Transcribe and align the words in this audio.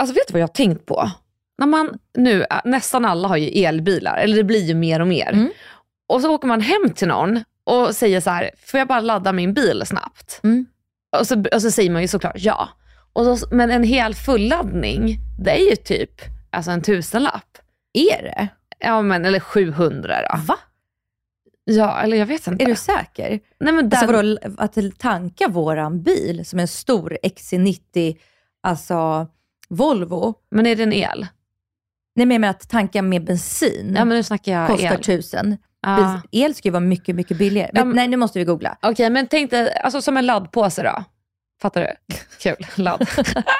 Alltså 0.00 0.14
vet 0.14 0.28
du 0.28 0.32
vad 0.32 0.40
jag 0.40 0.48
har 0.48 0.52
tänkt 0.54 0.86
på? 0.86 1.10
När 1.58 1.66
man 1.66 1.98
nu, 2.16 2.44
nästan 2.64 3.04
alla 3.04 3.28
har 3.28 3.36
ju 3.36 3.64
elbilar, 3.64 4.16
eller 4.16 4.36
det 4.36 4.44
blir 4.44 4.64
ju 4.64 4.74
mer 4.74 5.00
och 5.00 5.08
mer. 5.08 5.32
Och 6.08 6.20
så 6.20 6.34
åker 6.34 6.48
man 6.48 6.60
hem 6.60 6.90
till 6.94 7.08
någon 7.08 7.44
och 7.64 7.96
säger 7.96 8.20
så 8.20 8.30
här, 8.30 8.50
får 8.66 8.78
jag 8.78 8.88
bara 8.88 9.00
ladda 9.00 9.32
min 9.32 9.54
bil 9.54 9.82
snabbt? 9.86 10.40
Och, 11.18 11.26
så, 11.26 11.44
och 11.54 11.62
så 11.62 11.70
säger 11.70 11.90
man 11.90 12.02
ju 12.02 12.08
såklart 12.08 12.36
ja. 12.38 12.68
Och 13.12 13.38
så, 13.38 13.46
men 13.50 13.70
en 13.70 13.82
hel 13.82 14.14
fulladdning, 14.14 15.18
det 15.38 15.50
är 15.50 15.70
ju 15.70 15.76
typ 15.76 16.20
alltså 16.50 16.70
en 16.70 16.82
tusenlapp. 16.82 17.58
Är 17.92 18.22
det? 18.22 18.48
Ja 18.78 19.02
men 19.02 19.24
eller 19.24 19.40
700 19.40 20.16
då. 20.30 20.38
Va? 20.46 20.58
Ja, 21.64 22.00
eller 22.00 22.16
jag 22.16 22.26
vet 22.26 22.46
inte. 22.46 22.64
Är 22.64 22.68
du 22.68 22.74
säker? 22.76 23.40
Nej, 23.60 23.72
men 23.72 23.84
Alltså 23.84 24.06
den, 24.06 24.38
vadå, 24.42 24.54
att 24.58 24.98
tanka 24.98 25.48
våran 25.48 26.02
bil 26.02 26.46
som 26.46 26.58
en 26.58 26.68
stor 26.68 27.18
XC90, 27.22 28.16
alltså 28.62 29.26
Volvo. 29.70 30.34
men 30.50 30.66
är 30.66 30.76
det 30.76 30.82
en 30.82 30.92
el? 30.92 31.26
Nej 32.16 32.26
men 32.26 32.34
jag 32.34 32.40
menar 32.40 32.50
att 32.50 32.68
tanka 32.68 33.02
med 33.02 33.24
bensin 33.24 33.92
Ja 33.96 34.04
men 34.04 34.16
nu 34.16 34.22
snackar 34.22 34.52
jag 34.52 34.68
kostar 34.68 34.92
el. 34.94 35.02
tusen. 35.02 35.56
Bens- 35.86 36.20
El 36.30 36.54
ska 36.54 36.68
ju 36.68 36.72
vara 36.72 36.80
mycket, 36.80 37.16
mycket 37.16 37.38
billigare. 37.38 37.70
Ja, 37.74 37.80
Men, 37.80 37.88
men- 37.88 37.96
nej, 37.96 38.08
nu 38.08 38.16
måste 38.16 38.38
vi 38.38 38.44
googla. 38.44 38.78
Okej, 38.82 39.10
men 39.10 39.26
tänk 39.26 39.50
dig, 39.50 39.74
alltså 39.84 40.02
som 40.02 40.16
en 40.16 40.26
laddpåse 40.26 40.82
då. 40.82 41.04
Fattar 41.62 41.80
du? 41.80 42.14
Kul, 42.42 42.66
ladd. 42.76 43.08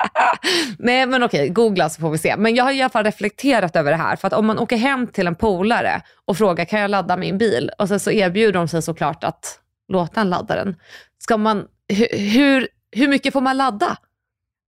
Nej 0.78 1.06
men 1.06 1.22
okej, 1.22 1.48
googla 1.48 1.88
så 1.90 2.00
får 2.00 2.10
vi 2.10 2.18
se. 2.18 2.36
Men 2.36 2.54
jag 2.54 2.64
har 2.64 2.72
i 2.72 2.82
alla 2.82 2.90
fall 2.90 3.04
reflekterat 3.04 3.76
över 3.76 3.90
det 3.90 3.96
här. 3.96 4.16
För 4.16 4.26
att 4.26 4.32
om 4.32 4.46
man 4.46 4.58
åker 4.58 4.76
hem 4.76 5.06
till 5.06 5.26
en 5.26 5.34
polare 5.34 6.02
och 6.24 6.36
frågar 6.36 6.64
kan 6.64 6.80
jag 6.80 6.90
ladda 6.90 7.16
min 7.16 7.38
bil? 7.38 7.70
Och 7.78 7.88
sen 7.88 8.00
så 8.00 8.10
erbjuder 8.10 8.52
de 8.52 8.68
sig 8.68 8.82
såklart 8.82 9.24
att 9.24 9.60
låta 9.88 10.20
en 10.20 10.30
ladda 10.30 10.54
den. 10.54 10.76
Ska 11.18 11.36
man, 11.36 11.64
hur, 12.12 12.68
hur 12.92 13.08
mycket 13.08 13.32
får 13.32 13.40
man 13.40 13.56
ladda? 13.56 13.96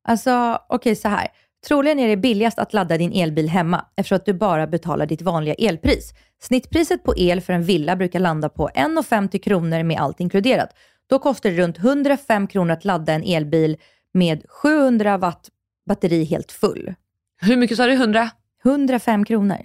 Alltså, 0.08 0.58
okej 0.68 0.96
så 0.96 1.08
här. 1.08 1.28
Troligen 1.68 1.98
är 1.98 2.08
det 2.08 2.16
billigast 2.16 2.58
att 2.58 2.72
ladda 2.72 2.98
din 2.98 3.12
elbil 3.12 3.48
hemma 3.48 3.84
eftersom 3.96 4.16
att 4.16 4.24
du 4.26 4.32
bara 4.32 4.66
betalar 4.66 5.06
ditt 5.06 5.22
vanliga 5.22 5.54
elpris. 5.54 6.14
Snittpriset 6.42 7.04
på 7.04 7.14
el 7.16 7.40
för 7.40 7.52
en 7.52 7.62
villa 7.64 7.96
brukar 7.96 8.20
landa 8.20 8.48
på 8.48 8.68
1,50 8.74 9.38
kronor 9.38 9.82
med 9.82 10.00
allt 10.00 10.20
inkluderat. 10.20 10.68
Då 11.10 11.18
kostar 11.18 11.50
det 11.50 11.56
runt 11.56 11.78
105 11.78 12.46
kronor 12.46 12.72
att 12.72 12.84
ladda 12.84 13.12
en 13.12 13.22
elbil 13.22 13.76
med 14.14 14.42
700 14.48 15.18
watt 15.18 15.48
batteri 15.88 16.24
helt 16.24 16.52
full. 16.52 16.94
Hur 17.40 17.56
mycket 17.56 17.76
sa 17.76 17.86
du? 17.86 17.92
100? 17.92 18.30
105 18.64 19.24
kronor. 19.24 19.58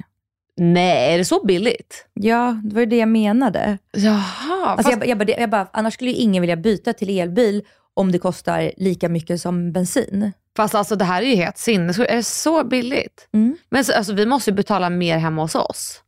Nej, 0.59 1.13
är 1.13 1.17
det 1.17 1.25
så 1.25 1.45
billigt? 1.45 2.05
Ja, 2.13 2.61
det 2.63 2.73
var 2.75 2.79
ju 2.79 2.85
det 2.85 2.97
jag 2.97 3.09
menade. 3.09 3.77
Jaha, 3.91 4.65
Alltså 4.65 4.83
fast, 4.83 4.89
jag, 4.91 4.99
bara- 4.99 5.05
jag, 5.09 5.27
det- 5.37 5.41
jag 5.41 5.49
bara, 5.49 5.67
annars 5.73 5.93
skulle 5.93 6.09
ju 6.11 6.15
ingen 6.17 6.41
vilja 6.41 6.55
byta 6.55 6.93
till 6.93 7.19
elbil 7.19 7.63
om 7.97 8.11
det 8.11 8.19
kostar 8.19 8.71
lika 8.77 9.09
mycket 9.09 9.41
som 9.41 9.71
bensin. 9.71 10.31
fast 10.57 10.75
alltså 10.75 10.95
det 10.95 11.05
här 11.05 11.21
är 11.21 11.25
ju 11.25 11.35
helt 11.35 11.57
sinnessjukt. 11.57 12.11
Är 12.11 12.15
det 12.15 12.23
så 12.23 12.63
billigt? 12.63 13.27
Mm. 13.33 13.57
Men 13.69 13.85
så, 13.85 13.93
alltså, 13.93 14.13
vi 14.13 14.25
måste 14.25 14.49
ju 14.49 14.55
betala 14.55 14.89
mer 14.89 15.17
hemma 15.17 15.41
hos 15.41 15.55
oss. 15.55 16.01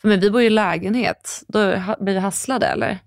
För 0.00 0.08
men 0.08 0.20
vi 0.20 0.30
bor 0.30 0.40
ju 0.40 0.46
i 0.46 0.50
lägenhet. 0.50 1.42
Då 1.48 1.58
blir 2.00 2.14
vi 2.14 2.18
hasslade 2.18 2.66
eller? 2.66 2.98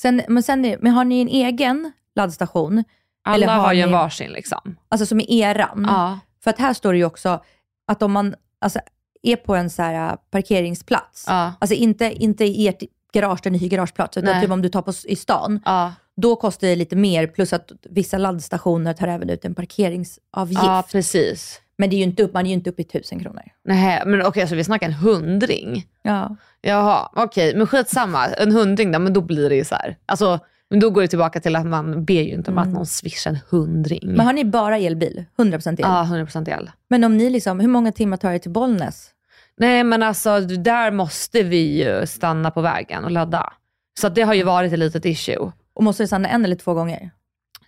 Sen, 0.00 0.22
men, 0.28 0.42
sen, 0.42 0.76
men 0.80 0.92
har 0.92 1.04
ni 1.04 1.20
en 1.20 1.28
egen 1.28 1.92
laddstation? 2.16 2.84
Alla 3.24 3.34
Eller 3.44 3.54
har 3.54 3.60
har 3.60 3.72
ju 3.72 3.80
en 3.82 3.92
varsin 3.92 4.30
liksom. 4.32 4.76
Alltså 4.88 5.06
som 5.06 5.20
är 5.20 5.30
eran? 5.32 5.86
Ja. 5.88 6.18
För 6.44 6.50
att 6.50 6.58
här 6.58 6.74
står 6.74 6.92
det 6.92 6.98
ju 6.98 7.04
också 7.04 7.42
att 7.86 8.02
om 8.02 8.12
man 8.12 8.34
alltså, 8.60 8.78
är 9.22 9.36
på 9.36 9.54
en 9.54 9.70
så 9.70 9.82
här, 9.82 10.10
äh, 10.10 10.16
parkeringsplats, 10.30 11.24
Ja. 11.26 11.52
alltså 11.60 11.74
inte, 11.74 12.04
inte 12.12 12.44
i 12.44 12.68
ert 12.68 12.82
garage 13.12 13.40
där 13.42 13.50
ni 13.50 13.58
hyr 13.58 13.68
garageplats, 13.68 14.16
utan 14.16 14.32
Nej. 14.32 14.42
typ 14.42 14.50
om 14.50 14.62
du 14.62 14.68
tar 14.68 14.82
på, 14.82 14.92
i 15.04 15.16
stan, 15.16 15.60
Ja. 15.64 15.92
Då 16.20 16.36
kostar 16.36 16.66
det 16.68 16.76
lite 16.76 16.96
mer, 16.96 17.26
plus 17.26 17.52
att 17.52 17.72
vissa 17.82 18.18
laddstationer 18.18 18.92
tar 18.92 19.08
även 19.08 19.30
ut 19.30 19.44
en 19.44 19.54
parkeringsavgift. 19.54 20.62
ja, 20.62 20.84
precis. 20.92 21.60
Men 21.78 21.90
det 21.90 21.96
är 21.96 21.98
ju 21.98 22.04
inte 22.04 22.22
upp, 22.22 22.34
man 22.34 22.46
är 22.46 22.50
ju 22.50 22.54
inte 22.54 22.70
uppe 22.70 22.82
i 22.82 22.84
tusen 22.84 23.20
kronor. 23.20 23.42
Nej, 23.64 24.02
men 24.06 24.26
okej, 24.26 24.48
så 24.48 24.54
vi 24.54 24.64
snackar 24.64 24.86
en 24.86 24.92
hundring. 24.92 25.86
Ja. 26.02 26.36
Jaha, 26.60 27.08
okej, 27.16 27.56
men 27.56 27.66
skitsamma. 27.66 28.26
En 28.26 28.52
hundring 28.52 28.92
då, 28.92 28.98
men 28.98 29.12
då 29.12 29.20
blir 29.20 29.48
det 29.48 29.56
ju 29.56 29.64
så 29.64 29.74
här. 29.74 29.96
Alltså, 30.06 30.38
men 30.70 30.80
då 30.80 30.90
går 30.90 31.02
det 31.02 31.08
tillbaka 31.08 31.40
till 31.40 31.56
att 31.56 31.66
man 31.66 32.04
ber 32.04 32.22
ju 32.22 32.34
inte 32.34 32.50
om 32.50 32.58
att 32.58 32.68
någon 32.68 32.86
swishar 32.86 33.30
en 33.30 33.38
hundring. 33.50 34.00
Men 34.04 34.26
har 34.26 34.32
ni 34.32 34.44
bara 34.44 34.78
elbil? 34.78 35.24
100% 35.38 35.68
el? 35.68 35.76
Ja, 35.78 36.08
100% 36.10 36.58
el. 36.58 36.70
Men 36.88 37.04
om 37.04 37.16
ni 37.16 37.30
liksom, 37.30 37.60
hur 37.60 37.68
många 37.68 37.92
timmar 37.92 38.16
tar 38.16 38.32
det 38.32 38.38
till 38.38 38.50
Bollnäs? 38.50 39.10
Nej, 39.56 39.84
men 39.84 40.02
alltså 40.02 40.40
där 40.40 40.90
måste 40.90 41.42
vi 41.42 41.84
ju 41.84 42.06
stanna 42.06 42.50
på 42.50 42.60
vägen 42.60 43.04
och 43.04 43.10
ladda. 43.10 43.52
Så 44.00 44.08
det 44.08 44.22
har 44.22 44.34
ju 44.34 44.42
varit 44.42 44.72
ett 44.72 44.78
litet 44.78 45.04
issue. 45.04 45.52
Och 45.80 45.84
måste 45.84 46.02
det 46.02 46.06
stanna 46.06 46.28
en 46.28 46.44
eller 46.44 46.56
två 46.56 46.74
gånger? 46.74 47.10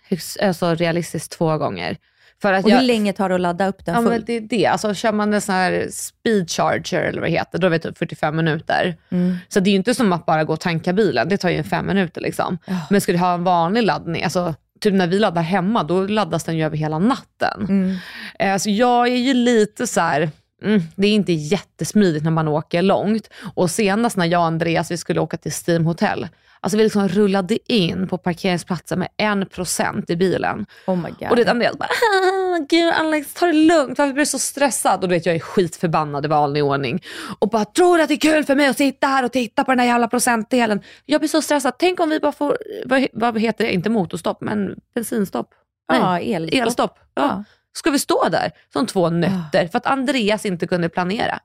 Högst, 0.09 0.39
alltså 0.41 0.75
realistiskt 0.75 1.31
två 1.31 1.57
gånger. 1.57 1.97
För 2.41 2.53
att 2.53 2.65
Och 2.65 2.71
jag, 2.71 2.77
hur 2.77 2.83
länge 2.87 3.13
tar 3.13 3.29
det 3.29 3.35
att 3.35 3.41
ladda 3.41 3.67
upp 3.67 3.85
den 3.85 3.95
Ja, 3.95 4.01
full? 4.01 4.09
men 4.11 4.23
det 4.25 4.33
är 4.33 4.41
det. 4.41 4.65
Alltså, 4.65 4.93
kör 4.93 5.11
man 5.11 5.33
en 5.33 5.41
sån 5.41 5.55
här 5.55 5.87
speed 5.91 6.49
charger 6.49 7.01
eller 7.01 7.21
vad 7.21 7.29
det 7.29 7.33
heter, 7.33 7.59
då 7.59 7.67
är 7.67 7.71
det 7.71 7.79
typ 7.79 7.97
45 7.97 8.35
minuter. 8.35 8.95
Mm. 9.09 9.37
Så 9.49 9.59
det 9.59 9.69
är 9.69 9.71
ju 9.71 9.77
inte 9.77 9.93
som 9.95 10.13
att 10.13 10.25
bara 10.25 10.43
gå 10.43 10.53
och 10.53 10.59
tanka 10.59 10.93
bilen. 10.93 11.29
Det 11.29 11.37
tar 11.37 11.49
ju 11.49 11.63
fem 11.63 11.87
minuter. 11.87 12.21
Liksom. 12.21 12.57
Men 12.89 13.01
ska 13.01 13.11
du 13.11 13.17
ha 13.17 13.33
en 13.33 13.43
vanlig 13.43 13.83
laddning, 13.83 14.23
alltså, 14.23 14.55
typ 14.79 14.93
när 14.93 15.07
vi 15.07 15.19
laddar 15.19 15.41
hemma, 15.41 15.83
då 15.83 16.01
laddas 16.07 16.43
den 16.43 16.57
ju 16.57 16.65
över 16.65 16.77
hela 16.77 16.99
natten. 16.99 17.61
Mm. 17.69 17.95
Eh, 18.39 18.57
Så 18.57 18.69
jag 18.69 19.07
är 19.07 19.17
ju 19.17 19.33
lite 19.33 19.87
så 19.87 20.01
här. 20.01 20.29
Mm, 20.63 20.81
det 20.95 21.07
är 21.07 21.13
inte 21.13 21.33
jättesmidigt 21.33 22.23
när 22.23 22.31
man 22.31 22.47
åker 22.47 22.81
långt. 22.81 23.29
Och 23.55 23.71
senast 23.71 24.17
när 24.17 24.25
jag 24.25 24.39
och 24.39 24.45
Andreas 24.45 24.91
vi 24.91 24.97
skulle 24.97 25.19
åka 25.19 25.37
till 25.37 25.51
Steam 25.67 25.85
Hotel, 25.85 26.27
alltså 26.63 26.77
vi 26.77 26.83
liksom 26.83 27.07
rullade 27.07 27.73
in 27.73 28.07
på 28.07 28.17
parkeringsplatsen 28.17 28.99
med 28.99 29.07
en 29.17 29.45
procent 29.45 30.09
i 30.09 30.15
bilen. 30.15 30.65
Oh 30.87 30.95
my 30.95 31.09
god. 31.19 31.29
Och 31.29 31.35
det 31.35 31.47
Andreas 31.51 31.77
bara, 31.77 31.85
"Ah, 31.89 32.57
gud 32.69 32.93
Alex 32.93 33.33
ta 33.33 33.45
det 33.45 33.53
lugnt, 33.53 33.97
varför 33.97 34.13
blir 34.13 34.21
du 34.21 34.25
så 34.25 34.39
stressad? 34.39 35.03
Och 35.03 35.09
du 35.09 35.15
vet 35.15 35.25
jag 35.25 35.35
är 35.35 35.39
skitförbannad 35.39 36.25
i 36.25 36.27
vanlig 36.27 36.63
ordning. 36.63 37.03
Och 37.39 37.49
bara, 37.49 37.65
tror 37.65 37.97
du 37.97 38.03
att 38.03 38.09
det 38.09 38.15
är 38.15 38.33
kul 38.33 38.43
för 38.43 38.55
mig 38.55 38.67
att 38.67 38.77
sitta 38.77 39.07
här 39.07 39.25
och 39.25 39.31
titta 39.31 39.63
på 39.63 39.71
den 39.71 39.79
här 39.79 39.87
jävla 39.87 40.07
procentdelen? 40.07 40.81
Jag 41.05 41.21
blir 41.21 41.29
så 41.29 41.41
stressad, 41.41 41.73
tänk 41.79 41.99
om 41.99 42.09
vi 42.09 42.19
bara 42.19 42.31
får, 42.31 42.57
vad, 42.85 43.07
vad 43.13 43.39
heter 43.39 43.65
det, 43.65 43.73
inte 43.73 43.89
motorstopp 43.89 44.41
men 44.41 44.75
bensinstopp. 44.95 45.49
Ja, 45.87 46.19
elstopp. 46.19 46.61
Elstopp. 46.61 46.99
Ja. 47.15 47.21
Ja. 47.23 47.43
Ska 47.75 47.91
vi 47.91 47.99
stå 47.99 48.29
där 48.29 48.51
som 48.73 48.85
två 48.85 49.09
nötter 49.09 49.67
för 49.67 49.77
att 49.77 49.85
Andreas 49.85 50.45
inte 50.45 50.67
kunde 50.67 50.89
planera? 50.89 51.39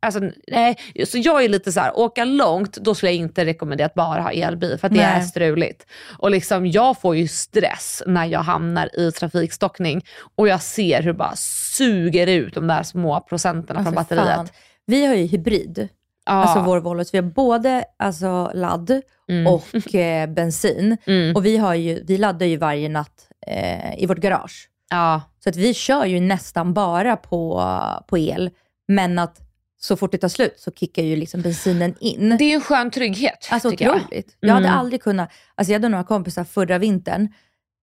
Alltså, 0.00 0.20
nej, 0.48 0.76
så 1.06 1.18
jag 1.18 1.44
är 1.44 1.48
lite 1.48 1.72
så 1.72 1.80
här, 1.80 1.98
åka 1.98 2.24
långt, 2.24 2.76
då 2.76 2.94
skulle 2.94 3.12
jag 3.12 3.16
inte 3.20 3.44
rekommendera 3.44 3.86
att 3.86 3.94
bara 3.94 4.20
ha 4.22 4.30
elbil 4.32 4.78
för 4.78 4.86
att 4.86 4.94
det 4.94 5.00
Nej. 5.00 5.16
är 5.16 5.20
struligt. 5.20 5.86
Och 6.18 6.30
liksom, 6.30 6.66
jag 6.66 7.00
får 7.00 7.16
ju 7.16 7.28
stress 7.28 8.02
när 8.06 8.24
jag 8.26 8.40
hamnar 8.40 8.98
i 9.00 9.12
trafikstockning 9.12 10.04
och 10.36 10.48
jag 10.48 10.62
ser 10.62 11.02
hur 11.02 11.12
det 11.12 11.18
bara 11.18 11.36
suger 11.76 12.26
ut 12.26 12.54
de 12.54 12.66
där 12.66 12.82
små 12.82 13.20
procenterna 13.20 13.80
Ja, 13.80 13.84
från 13.84 13.94
batteriet. 13.94 14.26
fan. 14.36 14.48
Vi 14.86 15.06
har 15.06 15.14
ju 15.14 15.26
hybrid, 15.26 15.88
Ja. 16.26 16.32
alltså 16.32 16.60
vår 16.60 16.80
Volvo. 16.80 17.04
Så 17.04 17.10
vi 17.12 17.18
har 17.18 17.22
både 17.30 17.84
alltså, 17.96 18.50
ladd 18.54 19.02
och 19.48 19.94
eh, 19.94 20.26
bensin. 20.28 20.96
Mm. 21.06 21.36
Och 21.36 21.46
vi, 21.46 21.56
har 21.56 21.74
ju, 21.74 22.04
vi 22.04 22.18
laddar 22.18 22.46
ju 22.46 22.56
varje 22.56 22.88
natt 22.88 23.28
eh, 23.46 24.02
i 24.02 24.06
vårt 24.06 24.18
garage. 24.18 24.68
ja. 24.90 25.22
Så 25.44 25.48
att 25.50 25.56
vi 25.56 25.74
kör 25.74 26.04
ju 26.04 26.20
nästan 26.20 26.74
bara 26.74 27.16
på, 27.16 27.62
på 28.08 28.18
el. 28.18 28.50
Men 28.88 29.18
att 29.18 29.40
så 29.78 29.96
fort 29.96 30.12
det 30.12 30.18
tar 30.18 30.28
slut 30.28 30.54
så 30.60 30.70
kickar 30.70 31.02
ju 31.02 31.16
liksom 31.16 31.40
bensinen 31.42 31.94
in. 32.00 32.36
Det 32.38 32.44
är 32.44 32.48
ju 32.48 32.54
en 32.54 32.60
skön 32.60 32.90
trygghet 32.90 33.48
Alltså 33.50 33.70
tycker 33.70 33.84
jag. 33.84 33.96
otroligt. 33.96 34.36
Jag, 34.40 34.54
hade 34.54 34.66
Mm. 34.68 34.78
aldrig 34.78 35.02
kunnat, 35.02 35.30
alltså 35.54 35.72
jag 35.72 35.78
hade 35.78 35.88
några 35.88 36.04
kompisar 36.04 36.44
förra 36.44 36.78
vintern, 36.78 37.28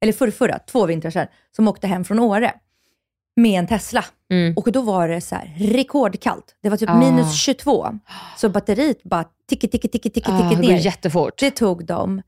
eller 0.02 0.14
förrförra, 0.14 0.60
två 0.60 0.86
vintrar 0.86 1.12
sedan, 1.12 1.28
som 1.56 1.68
åkte 1.68 1.88
hem 1.88 2.04
från 2.04 2.20
Åre 2.20 2.54
med 3.36 3.60
en 3.60 3.68
Tesla. 3.68 4.06
Mm. 4.32 4.54
Och 4.58 4.72
då 4.72 4.82
var 4.82 5.08
det 5.08 5.22
så 5.22 5.36
här 5.36 5.54
rekordkallt. 5.60 6.56
Det 6.62 6.70
var 6.70 6.78
typ 6.78 6.90
Ah. 6.90 7.00
minus 7.00 7.42
22. 7.42 8.00
Så 8.38 8.50
batteriet 8.50 9.04
bara 9.04 9.26
ticka, 9.50 9.68
ticka, 9.68 9.88
ticka, 9.88 10.10
ticka, 10.10 10.32
Ah, 10.32 10.38
ticka 10.38 10.50
det 10.62 10.68
går 10.68 10.74
ner. 10.74 10.80
jättefort. 10.86 11.40
Det 11.40 11.52
tog 11.52 11.86
dem 11.86 12.22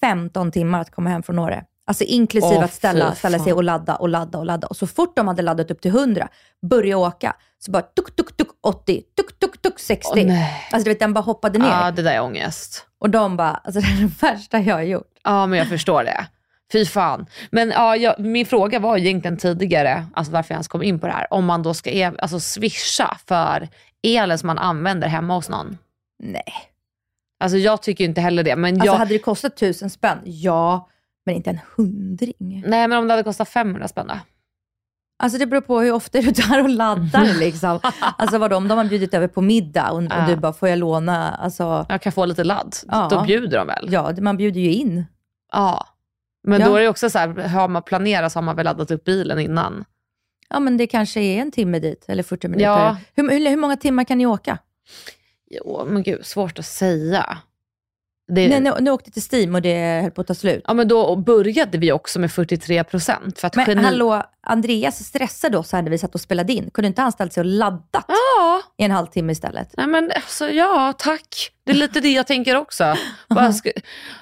15 0.00 0.52
timmar 0.52 0.80
att 0.80 0.90
komma 0.90 1.10
hem 1.10 1.22
från 1.22 1.38
Åre. 1.38 1.64
Alltså 1.86 2.04
inklusive 2.04 2.56
Åh, 2.56 2.64
att 2.64 2.72
ställa, 2.72 3.14
ställa 3.14 3.38
sig 3.38 3.52
och 3.52 3.64
ladda 3.64 3.96
och 3.96 4.08
ladda 4.08 4.38
och 4.38 4.46
ladda. 4.46 4.66
Och 4.66 4.76
så 4.76 4.86
fort 4.86 5.16
de 5.16 5.28
hade 5.28 5.42
laddat 5.42 5.70
upp 5.70 5.80
till 5.80 5.90
100, 5.90 6.28
börja 6.70 6.98
åka, 6.98 7.36
så 7.58 7.70
bara 7.70 7.82
tuk, 7.82 8.16
tuk, 8.16 8.36
tuk 8.36 8.48
80, 8.62 9.02
tuk, 9.16 9.38
tuk, 9.38 9.62
tuk 9.62 9.78
60. 9.78 10.10
Åh, 10.14 10.26
nej. 10.26 10.68
alltså 10.72 10.84
du 10.84 10.90
vet, 10.90 11.00
den 11.00 11.14
bara 11.14 11.20
hoppade 11.20 11.58
ner. 11.58 11.68
Ja, 11.68 11.90
det 11.90 12.02
där 12.02 12.12
är 12.12 12.22
ångest. 12.22 12.86
Och 12.98 13.10
de 13.10 13.36
bara, 13.36 13.50
alltså 13.50 13.80
det 13.80 13.86
är 13.86 14.00
det 14.00 14.22
värsta 14.22 14.58
jag 14.58 14.74
har 14.74 14.82
gjort. 14.82 15.12
Ja, 15.24 15.46
men 15.46 15.58
jag 15.58 15.68
förstår 15.68 16.04
det. 16.04 16.26
Fy 16.72 16.86
fan. 16.86 17.26
Men 17.50 17.70
ja, 17.70 17.96
jag, 17.96 18.20
min 18.20 18.46
fråga 18.46 18.78
var 18.78 18.96
egentligen 18.96 19.36
tidigare, 19.36 20.06
alltså 20.14 20.32
varför 20.32 20.54
jag 20.54 20.56
ens 20.56 20.68
kom 20.68 20.82
in 20.82 20.98
på 20.98 21.06
det 21.06 21.12
här, 21.12 21.26
om 21.30 21.44
man 21.44 21.62
då 21.62 21.74
ska 21.74 21.90
e- 21.90 22.12
alltså, 22.18 22.40
swisha 22.40 23.16
för 23.26 23.68
elen 24.02 24.38
som 24.38 24.46
man 24.46 24.58
använder 24.58 25.08
hemma 25.08 25.34
hos 25.34 25.48
någon. 25.48 25.78
Nej. 26.22 26.52
Alltså 27.40 27.58
jag 27.58 27.82
tycker 27.82 28.04
inte 28.04 28.20
heller 28.20 28.42
det. 28.42 28.56
Men 28.56 28.74
Alltså 28.74 28.86
jag, 28.86 28.94
hade 28.94 29.14
det 29.14 29.18
kostat 29.18 29.56
tusen 29.56 29.90
spänn, 29.90 30.18
ja, 30.24 30.88
men 31.26 31.34
inte 31.34 31.50
en 31.50 31.58
hundring. 31.76 32.64
Nej, 32.66 32.88
men 32.88 32.92
om 32.98 33.06
det 33.08 33.12
hade 33.12 33.22
kostat 33.24 33.48
500 33.48 33.88
spänn 33.88 34.06
då? 34.06 34.14
Alltså 35.18 35.38
det 35.38 35.46
beror 35.46 35.60
på 35.60 35.80
hur 35.80 35.92
ofta 35.92 36.20
du 36.20 36.32
tar 36.32 36.62
och 36.62 36.68
laddar 36.68 37.38
liksom. 37.38 37.80
Alltså 38.18 38.38
vadå, 38.38 38.56
om 38.56 38.68
de 38.68 38.78
har 38.78 38.84
bjudit 38.84 39.14
över 39.14 39.28
på 39.28 39.40
middag 39.40 39.90
och, 39.90 39.96
och 40.02 40.26
du 40.28 40.36
bara, 40.36 40.52
får 40.52 40.68
jag 40.68 40.78
låna? 40.78 41.34
Alltså, 41.34 41.86
Jag 41.88 42.02
kan 42.02 42.12
få 42.12 42.24
lite 42.24 42.44
ladd. 42.44 42.76
Ja. 42.88 43.08
Då 43.10 43.22
bjuder 43.24 43.58
de 43.58 43.66
väl? 43.66 43.88
ja, 43.92 44.12
man 44.20 44.36
bjuder 44.36 44.60
ju 44.60 44.72
in. 44.72 45.04
Ja. 45.52 45.86
Men 46.46 46.60
Ja. 46.60 46.68
då 46.68 46.76
är 46.76 46.82
det 46.82 46.88
också 46.88 47.10
så 47.10 47.18
här, 47.18 47.28
har 47.28 47.68
man 47.68 47.82
planerat 47.82 48.32
så 48.32 48.36
har 48.36 48.42
man 48.42 48.56
väl 48.56 48.64
laddat 48.64 48.90
upp 48.90 49.04
bilen 49.04 49.38
innan. 49.38 49.84
Ja, 50.48 50.60
men 50.60 50.76
det 50.76 50.86
kanske 50.86 51.20
är 51.20 51.40
en 51.40 51.50
timme 51.50 51.78
dit, 51.78 52.04
eller 52.08 52.22
40 52.22 52.48
minuter. 52.48 52.64
Ja. 52.70 52.96
Hur, 53.14 53.30
hur, 53.30 53.50
hur 53.50 53.56
många 53.56 53.76
timmar 53.76 54.04
kan 54.04 54.18
ni 54.18 54.26
åka? 54.26 54.58
Jo, 55.50 55.84
men 55.88 56.02
gud, 56.02 56.26
svårt 56.26 56.58
att 56.58 56.66
säga. 56.66 57.38
Det, 58.26 58.48
Nej, 58.48 58.60
nu, 58.60 58.72
nu 58.80 58.90
åkte 58.90 59.10
till 59.10 59.22
Steam 59.32 59.54
och 59.54 59.62
det 59.62 60.00
höll 60.02 60.10
på 60.10 60.20
att 60.20 60.26
ta 60.26 60.34
slut. 60.34 60.62
Ja, 60.66 60.74
men 60.74 60.88
då 60.88 61.16
började 61.16 61.78
vi 61.78 61.92
också 61.92 62.18
med 62.18 62.32
43 62.32 62.84
procent. 62.84 63.42
Men 63.54 63.66
geni... 63.68 63.82
hallå, 63.82 64.22
Andreas 64.46 65.04
stressade 65.04 65.58
oss 65.58 65.72
här 65.72 65.82
när 65.82 65.90
vi 65.90 65.98
satt 65.98 66.14
och 66.14 66.20
spelade 66.20 66.52
in. 66.52 66.70
Kunde 66.74 66.86
inte 66.86 67.02
han 67.02 67.12
ställt 67.12 67.32
sig 67.32 67.40
och 67.40 67.44
laddat 67.46 68.04
Ja, 68.08 68.62
i 68.78 68.84
en 68.84 68.90
halvtimme 68.90 69.32
istället? 69.32 69.68
nej 69.76 69.86
men 69.86 70.10
alltså, 70.14 70.50
ja 70.50 70.92
tack. 70.98 71.50
Det 71.66 71.72
är 71.72 71.76
lite 71.76 72.00
det 72.00 72.12
jag 72.12 72.26
tänker 72.26 72.56
också. 72.56 72.96
Bara 73.28 73.52
ska... 73.52 73.70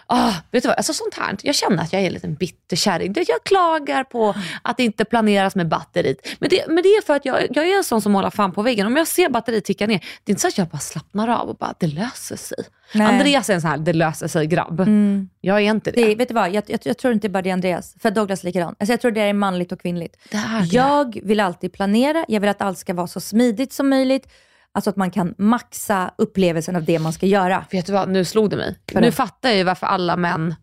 ah, 0.07 0.33
vet 0.51 0.63
du 0.63 0.69
vad, 0.69 0.77
alltså 0.77 0.93
sånt 0.93 1.15
här, 1.15 1.37
jag 1.43 1.55
känner 1.55 1.83
att 1.83 1.93
jag 1.93 2.03
är 2.03 2.07
en 2.07 2.13
liten 2.13 2.35
bitterkärring. 2.35 3.13
Det- 3.13 3.29
Jag 3.29 3.45
klagar 3.45 4.05
på 4.05 4.35
att 4.63 4.77
det 4.77 4.85
inte 4.85 5.05
planeras 5.05 5.55
med 5.55 5.69
batteriet. 5.69 6.17
Men 6.39 6.49
det, 6.51 6.65
men 6.69 6.77
det 6.83 6.89
är 6.89 7.03
för 7.03 7.15
att 7.17 7.25
jag, 7.25 7.47
jag 7.57 7.69
är 7.69 7.77
en 7.77 7.85
sån 7.85 8.03
som 8.03 8.15
håller 8.15 8.31
fan 8.31 8.53
på 8.53 8.63
väggen. 8.63 8.87
Om 8.87 8.97
jag 8.97 9.07
ser 9.09 9.29
batteriet 9.29 9.65
ticka 9.65 9.87
ner, 9.87 9.99
det 10.25 10.31
är 10.31 10.33
inte 10.33 10.41
så 10.43 10.49
att 10.49 10.59
jag 10.59 10.69
bara 10.69 10.79
slappnar 10.79 11.29
av 11.29 11.49
och 11.49 11.57
bara, 11.57 11.75
det 11.79 11.87
löser 11.87 12.37
sig. 12.37 12.59
Nej. 12.95 13.07
Andreas 13.07 13.51
är 13.51 13.55
en 13.55 13.61
sån 13.61 13.71
här, 13.71 13.79
det 13.79 13.93
löser 13.93 14.29
sig-grabb. 14.29 14.81
Mm. 14.81 15.29
Jag 15.41 15.57
är 15.57 15.61
inte 15.71 15.91
det. 15.91 16.05
Det, 16.07 16.15
vet 16.15 16.29
du 16.29 16.35
vad, 16.35 16.51
jag, 16.55 16.65
jag, 16.67 16.81
jag 16.83 16.99
tror 16.99 17.13
inte 17.15 17.29
bara 17.29 17.43
det 17.43 17.49
är 17.51 17.53
Andreas. 17.55 17.95
För 18.03 18.11
Douglas 18.11 18.41
är 18.41 18.45
likadan. 18.45 18.75
Alltså 18.81 18.93
jag 18.93 19.01
tror 19.01 19.11
det 19.11 19.21
är 19.21 19.33
manligt 19.33 19.73
och 19.73 19.81
kvinnligt. 19.81 20.12
Det 20.31 20.37
är 20.37 20.61
det. 20.61 20.67
Jag 20.67 21.21
vill 21.23 21.41
alltid 21.41 21.73
planera, 21.73 22.25
jag 22.29 22.41
vill 22.41 22.51
att 22.51 22.63
allt 22.63 22.79
ska 22.79 22.95
vara 22.95 23.07
så 23.07 23.21
smidigt 23.21 23.73
som 23.73 23.89
möjligt. 23.89 24.29
Alltså 24.75 24.91
att 24.91 24.97
man 24.97 25.11
kan 25.11 25.35
maxa 25.39 26.11
upplevelsen 26.19 26.77
av 26.77 26.85
det 26.85 26.99
man 26.99 27.13
ska 27.13 27.27
göra. 27.27 27.65
Vet 27.71 27.87
du 27.87 27.93
vad, 27.93 28.09
nu 28.09 28.25
slog 28.25 28.51
det 28.51 28.57
mig. 28.57 28.79
Vadå? 28.93 29.07
Nu 29.07 29.13
fattar 29.13 29.49
jag 29.49 29.59
ju 29.59 29.65
varför 29.65 29.87
alla 29.87 30.17
män 30.17 30.55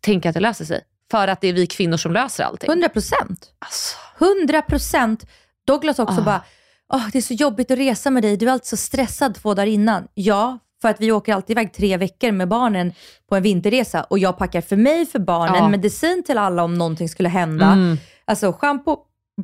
tänker 0.00 0.28
att 0.28 0.34
det 0.34 0.40
löser 0.40 0.64
sig. 0.64 0.80
För 1.10 1.28
att 1.28 1.40
det 1.40 1.48
är 1.48 1.52
vi 1.52 1.66
kvinnor 1.66 1.96
som 1.96 2.12
löser 2.12 2.44
allting. 2.44 2.70
100 2.70 2.88
procent. 2.88 3.50
Alltså, 3.58 3.96
100 4.18 4.62
procent. 4.62 5.24
Douglas 5.66 5.98
också 5.98 6.20
Ah. 6.20 6.24
bara, 6.24 6.42
Åh, 6.92 7.08
det 7.12 7.18
är 7.18 7.22
så 7.22 7.34
jobbigt 7.34 7.70
att 7.70 7.78
resa 7.78 8.10
med 8.10 8.22
dig. 8.22 8.36
Du 8.36 8.48
är 8.48 8.52
alltid 8.52 8.66
så 8.66 8.76
stressad 8.76 9.34
två 9.34 9.54
dagar 9.54 9.66
innan. 9.66 10.08
Ja, 10.14 10.58
för 10.82 10.88
att 10.88 11.00
vi 11.00 11.12
åker 11.12 11.34
alltid 11.34 11.50
iväg 11.50 11.72
tre 11.72 11.96
veckor 11.96 12.32
med 12.32 12.48
barnen 12.48 12.92
på 13.28 13.36
en 13.36 13.42
vinterresa 13.42 14.02
och 14.04 14.18
jag 14.18 14.38
packar 14.38 14.60
för 14.60 14.76
mig, 14.76 15.06
för 15.06 15.18
barnen, 15.18 15.56
Ja. 15.56 15.68
medicin 15.68 16.22
till 16.26 16.38
alla 16.38 16.62
om 16.64 16.74
någonting 16.74 17.08
skulle 17.08 17.28
hända. 17.28 17.66
Mm. 17.66 17.98
Alltså 18.28 18.52
schampo, 18.52 18.96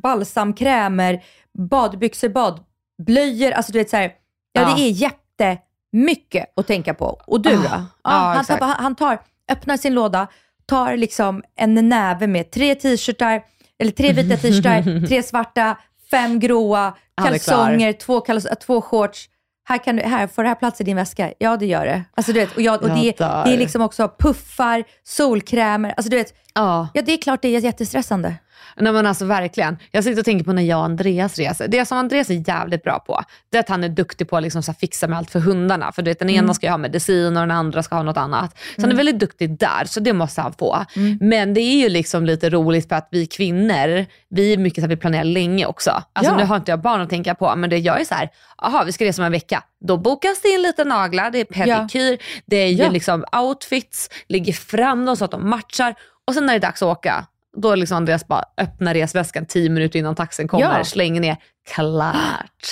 balsam, 0.03 0.53
krämer, 0.53 1.23
badbyxor, 1.69 2.29
badblöjor. 2.29 3.51
Alltså 3.51 3.71
du 3.71 3.79
vet 3.79 3.89
så 3.89 3.97
här, 3.97 4.11
ja, 4.53 4.61
Ja. 4.61 4.73
det 4.75 4.81
är 4.81 4.89
jättemycket 4.91 6.53
att 6.59 6.67
tänka 6.67 6.93
på. 6.93 7.05
Och 7.27 7.41
du 7.41 7.49
Ah. 7.49 7.53
då? 7.57 7.63
Ja, 7.63 7.85
Ja, 8.03 8.43
han, 8.47 8.57
bara- 8.59 8.75
han 8.79 8.95
tar, 8.95 9.21
öppnar 9.51 9.77
sin 9.77 9.93
låda, 9.93 10.27
tar 10.65 10.97
liksom 10.97 11.43
en 11.55 11.89
näve 11.89 12.27
med 12.27 12.51
tre 12.51 12.75
t-shirtar, 12.75 13.41
eller 13.79 13.91
tre 13.91 14.13
vita 14.13 14.37
t-shirtar, 14.37 15.07
tre 15.07 15.23
svarta, 15.23 15.77
fem 16.11 16.39
gråa, 16.39 16.93
kalsonger, 17.23 17.93
två, 17.93 18.19
kals- 18.19 18.47
äh, 18.49 18.55
två 18.55 18.81
shorts. 18.81 19.29
Här, 19.67 19.77
kan 19.77 19.95
du, 19.95 20.01
här, 20.03 20.27
får 20.27 20.43
det 20.43 20.49
här 20.49 20.55
plats 20.55 20.81
i 20.81 20.83
din 20.83 20.95
väska? 20.95 21.33
Ja, 21.39 21.57
det 21.57 21.65
gör 21.65 21.85
det. 21.85 22.03
Alltså, 22.15 22.31
du 22.33 22.39
vet, 22.39 22.55
och 22.55 22.61
jag, 22.61 22.83
och 22.83 22.89
Jag 22.89 22.97
det, 22.97 23.13
det 23.17 23.53
är 23.53 23.57
liksom 23.57 23.81
också 23.81 24.11
puffar, 24.19 24.83
solkrämer. 25.03 25.93
Alltså, 25.97 26.09
du 26.09 26.15
vet, 26.17 26.33
Ja. 26.53 26.87
ja, 26.93 27.01
det 27.01 27.11
är 27.13 27.17
klart 27.17 27.41
det 27.41 27.47
är 27.55 27.59
jättestressande. 27.59 28.35
Nej 28.77 28.93
men 28.93 29.05
alltså 29.05 29.25
verkligen. 29.25 29.77
Jag 29.91 30.03
sitter 30.03 30.19
och 30.19 30.25
tänker 30.25 30.45
på 30.45 30.53
när 30.53 30.61
jag 30.63 30.79
och 30.79 30.85
Andreas 30.85 31.37
reser. 31.37 31.67
Det 31.67 31.85
som 31.85 31.97
Andreas 31.97 32.29
är 32.29 32.49
jävligt 32.49 32.83
bra 32.83 32.99
på, 32.99 33.23
det 33.51 33.57
är 33.57 33.59
att 33.59 33.69
han 33.69 33.83
är 33.83 33.89
duktig 33.89 34.29
på 34.29 34.37
att 34.37 34.43
liksom 34.43 34.63
fixa 34.79 35.07
med 35.07 35.17
allt 35.17 35.29
för 35.31 35.39
hundarna. 35.39 35.91
För 35.91 36.01
du 36.01 36.11
vet, 36.11 36.19
den 36.19 36.29
ena 36.29 36.53
ska 36.53 36.65
ju 36.65 36.71
ha 36.71 36.77
medicin 36.77 37.25
och 37.37 37.41
den 37.41 37.51
andra 37.51 37.83
ska 37.83 37.95
ha 37.95 38.03
något 38.03 38.17
annat. 38.17 38.57
Så 38.75 38.81
han 38.81 38.91
är 38.91 38.95
väldigt 38.95 39.19
duktig 39.19 39.59
där, 39.59 39.85
så 39.85 39.99
det 39.99 40.13
måste 40.13 40.41
han 40.41 40.53
få. 40.53 40.85
Men 41.19 41.53
det 41.53 41.61
är 41.61 41.75
ju 41.81 41.89
liksom 41.89 42.25
lite 42.25 42.49
roligt 42.49 42.89
för 42.89 42.95
att 42.95 43.07
vi 43.11 43.25
kvinnor, 43.27 44.05
vi 44.29 44.53
är 44.53 44.57
mycket 44.57 44.81
så 44.81 44.85
att 44.85 44.91
vi 44.91 44.97
planerar 44.97 45.23
länge 45.23 45.65
också. 45.65 46.03
Alltså 46.13 46.31
Ja. 46.31 46.37
nu 46.37 46.43
har 46.43 46.55
inte 46.55 46.71
jag 46.71 46.81
barn 46.81 47.01
att 47.01 47.09
tänka 47.09 47.35
på, 47.35 47.55
men 47.55 47.69
det 47.69 47.77
jag 47.77 48.01
är 48.01 48.05
så 48.05 48.15
här, 48.15 48.29
aha 48.57 48.83
vi 48.83 48.91
ska 48.91 49.05
resa 49.05 49.21
om 49.21 49.25
en 49.25 49.31
vecka. 49.31 49.63
Då 49.87 49.97
bokas 49.97 50.41
det 50.41 50.49
in 50.49 50.61
lite 50.61 50.83
naglar, 50.83 51.31
det 51.31 51.39
är 51.39 51.45
pedikyr, 51.45 52.17
det 52.45 52.55
är 52.55 52.67
ju 52.67 52.83
Ja. 52.83 52.89
liksom 52.89 53.25
outfits, 53.37 54.09
ligger 54.27 54.53
fram 54.53 55.05
dem 55.05 55.15
så 55.17 55.25
att 55.25 55.31
de 55.31 55.49
matchar. 55.49 55.95
Och 56.27 56.33
sen 56.33 56.45
när 56.45 56.53
det 56.53 56.57
är 56.57 56.61
dags 56.61 56.81
att 56.81 56.87
åka, 56.97 57.25
då 57.55 57.71
är 57.71 57.75
liksom 57.75 57.97
Andreas 57.97 58.27
bara 58.27 58.43
öppnar 58.57 58.93
resväskan 58.93 59.45
tio 59.45 59.69
minuter 59.69 59.99
innan 59.99 60.15
taxin 60.15 60.47
kommer, 60.47 60.77
Ja. 60.77 60.83
slänger 60.83 61.21
ner, 61.21 61.37
klart. 61.73 62.15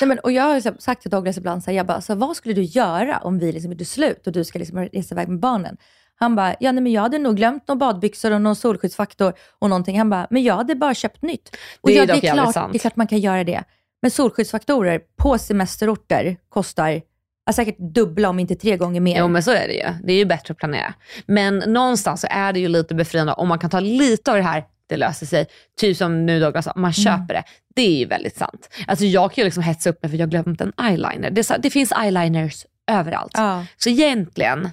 Nej, 0.01 0.07
men, 0.07 0.19
och 0.19 0.31
jag 0.31 0.43
har 0.43 0.81
sagt 0.81 1.01
till 1.01 1.11
Douglas 1.11 1.37
ibland, 1.37 1.63
så 1.63 1.71
här, 1.71 1.77
jag 1.77 1.85
bara, 1.85 2.01
så 2.01 2.15
vad 2.15 2.35
skulle 2.37 2.53
du 2.55 2.61
göra 2.63 3.17
om 3.17 3.39
vi 3.39 3.51
liksom 3.51 3.71
gjorde 3.71 3.85
slut 3.85 4.27
och 4.27 4.33
du 4.33 4.43
ska 4.43 4.59
liksom 4.59 4.79
resa 4.79 5.15
iväg 5.15 5.27
med 5.27 5.39
barnen? 5.39 5.77
Han 6.15 6.35
bara, 6.35 6.55
ja, 6.59 6.71
nej, 6.71 6.83
men 6.83 6.91
jag 6.91 7.01
hade 7.01 7.19
nog 7.19 7.35
glömt 7.35 7.67
några 7.67 7.79
badbyxor 7.79 8.31
och 8.31 8.41
någon 8.41 8.55
solskyddsfaktor 8.55 9.33
och 9.59 9.69
någonting. 9.69 9.97
Han 9.97 10.09
bara, 10.09 10.27
men 10.29 10.43
jag 10.43 10.55
hade 10.55 10.75
bara 10.75 10.93
köpt 10.93 11.21
nytt. 11.21 11.55
Och 11.81 11.89
Det 11.89 11.97
är 11.97 11.99
ja, 12.07 12.13
dock 12.13 12.21
det, 12.21 12.27
är 12.27 12.33
klart, 12.33 12.53
sant. 12.53 12.71
det 12.73 12.77
är 12.77 12.79
klart 12.79 12.95
man 12.95 13.07
kan 13.07 13.19
göra 13.19 13.43
det. 13.43 13.63
Men 14.01 14.11
solskyddsfaktorer 14.11 15.01
på 15.17 15.37
semesterorter 15.37 16.37
kostar 16.49 17.01
ja, 17.45 17.53
säkert 17.53 17.77
dubbla 17.79 18.29
om 18.29 18.39
inte 18.39 18.55
tre 18.55 18.77
gånger 18.77 19.01
mer. 19.01 19.19
Jo 19.19 19.27
men 19.27 19.43
så 19.43 19.51
är 19.51 19.67
det 19.67 19.73
ju. 19.73 19.85
Det 20.03 20.13
är 20.13 20.17
ju 20.17 20.25
bättre 20.25 20.51
att 20.51 20.57
planera. 20.57 20.93
Men 21.25 21.57
någonstans 21.67 22.21
så 22.21 22.27
är 22.29 22.53
det 22.53 22.59
ju 22.59 22.67
lite 22.67 22.95
befriande 22.95 23.33
om 23.33 23.47
man 23.47 23.59
kan 23.59 23.69
ta 23.69 23.79
lite 23.79 24.31
av 24.31 24.37
det 24.37 24.43
här, 24.43 24.63
det 24.87 24.97
löser 24.97 25.25
sig. 25.25 25.45
Typ 25.79 25.97
som 25.97 26.25
nu 26.25 26.39
Douglas 26.39 26.65
sa, 26.65 26.71
Mm. 26.71 26.81
man 26.81 26.93
köper 26.93 27.33
det. 27.33 27.43
Det 27.75 27.81
är 27.81 27.97
ju 27.99 28.05
väldigt 28.05 28.37
sant. 28.37 28.69
Alltså 28.87 29.05
jag 29.05 29.33
kan 29.33 29.41
ju 29.41 29.45
liksom 29.45 29.63
hetsa 29.63 29.89
upp 29.89 30.03
mig 30.03 30.09
för 30.09 30.17
jag 30.17 30.25
har 30.25 30.31
glömt 30.31 30.61
en 30.61 30.73
eyeliner. 30.81 31.29
Det, 31.31 31.43
så, 31.43 31.55
det 31.59 31.69
finns 31.69 31.91
eyeliners 31.91 32.65
överallt. 32.91 33.31
Ja. 33.35 33.65
Så 33.77 33.89
egentligen, 33.89 34.69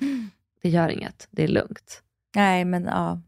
det 0.62 0.68
gör 0.68 0.88
inget. 0.88 1.28
Det 1.30 1.42
är 1.44 1.48
lugnt. 1.48 2.02
Nej, 2.36 2.64
men 2.64 2.84
ja. 2.84 3.20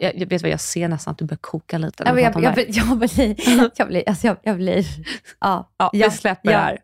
Jag, 0.00 0.16
jag 0.20 0.26
vet 0.26 0.42
vad, 0.42 0.50
jag 0.50 0.60
ser 0.60 0.88
nästan 0.88 1.12
att 1.12 1.18
du 1.18 1.24
börjar 1.24 1.38
koka 1.38 1.78
lite. 1.78 2.04
när 2.04 2.10
Jag, 2.78 2.98
blir, 2.98 3.34
jag 3.78 3.88
blir, 3.88 4.08
alltså 4.08 4.26
jag, 4.26 4.36
jag 4.42 4.56
blir, 4.56 4.86
ja. 5.40 5.70
ja, 5.76 5.90
vi 5.92 6.10
släpper 6.10 6.50
det 6.50 6.56
här. 6.58 6.78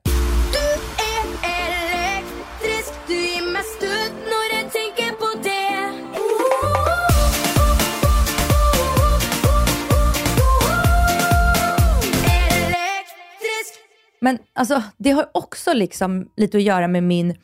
Men 14.23 14.39
alltså, 14.53 14.83
det 14.97 15.11
har 15.11 15.27
också 15.35 15.73
liksom 15.73 16.29
lite 16.37 16.57
att 16.57 16.63
göra 16.63 16.89
med 16.89 17.03
min 17.03 17.35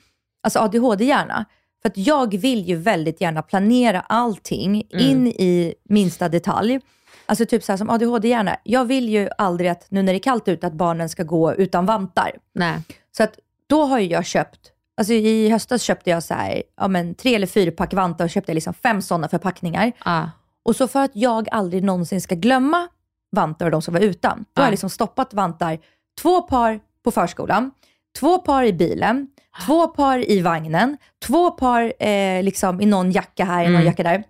alltså 0.43 0.59
ADHD-hjärna. 0.59 1.45
För 1.83 1.89
att 1.89 1.97
jag 1.97 2.37
vill 2.37 2.69
ju 2.69 2.77
väldigt 2.77 3.21
gärna 3.21 3.43
planera 3.43 4.01
allting 4.01 4.83
in 4.91 5.27
i 5.27 5.75
minsta 5.89 6.29
detalj. 6.29 6.81
Alltså 7.27 7.47
typ 7.47 7.65
så 7.65 7.73
här 7.73 7.77
som 7.77 7.91
ADHD-hjärna. 7.91 8.57
Jag 8.63 8.85
vill 8.85 9.09
ju 9.09 9.29
aldrig 9.39 9.71
att, 9.71 9.91
nu 9.91 10.03
när 10.03 10.13
det 10.13 10.19
är 10.19 10.23
kallt 10.23 10.49
ute, 10.49 10.67
att 10.67 10.73
barnen 10.73 11.09
ska 11.09 11.23
gå 11.23 11.55
utan 11.55 11.87
vantar. 11.87 12.31
Nej. 12.55 12.81
Så 13.17 13.23
att 13.23 13.39
då 13.67 13.85
har 13.85 13.99
ju 13.99 14.07
jag 14.07 14.27
köpt, 14.27 14.61
alltså 14.97 15.13
i 15.13 15.49
höstas 15.51 15.83
köpte 15.83 16.11
jag 16.11 16.23
så 16.23 16.35
här, 16.35 16.63
ja 16.77 16.89
men 16.89 17.15
tre 17.15 17.35
eller 17.35 17.47
fyra 17.47 17.71
pack 17.71 17.95
vantar 17.95 18.25
och 18.25 18.31
köpte 18.31 18.55
liksom 18.55 18.75
fem 18.75 19.03
sådana 19.03 19.29
förpackningar. 19.29 19.93
Ah. 19.99 20.25
Och 20.65 20.77
så 20.77 20.89
för 20.89 21.01
att 21.05 21.11
jag 21.15 21.49
aldrig 21.51 21.83
någonsin 21.85 22.21
ska 22.21 22.35
glömma 22.35 22.89
vantar 23.37 23.67
och 23.67 23.73
de 23.73 23.83
som 23.83 23.95
var 23.95 24.01
utan, 24.01 24.39
då 24.53 24.61
har 24.61 24.63
Ja. 24.63 24.67
jag 24.67 24.71
liksom 24.71 24.91
stoppat 24.91 25.35
vantar, 25.35 25.79
två 26.19 26.43
par 26.43 26.81
på 27.05 27.11
förskolan, 27.11 27.71
två 28.19 28.39
par 28.39 28.65
i 28.65 28.73
bilen, 28.73 29.29
två 29.67 29.87
par 29.89 30.31
i 30.31 30.41
vagnen, 30.41 30.97
två 31.27 31.51
par 31.51 31.93
eh, 32.03 32.43
liksom 32.43 32.81
i 32.81 32.87
någon 32.87 33.11
jacka 33.13 33.45
här, 33.45 33.63
i 33.63 33.67
någon 33.67 33.75
Mm. 33.75 33.87
jacka 33.87 34.03
där. 34.03 34.25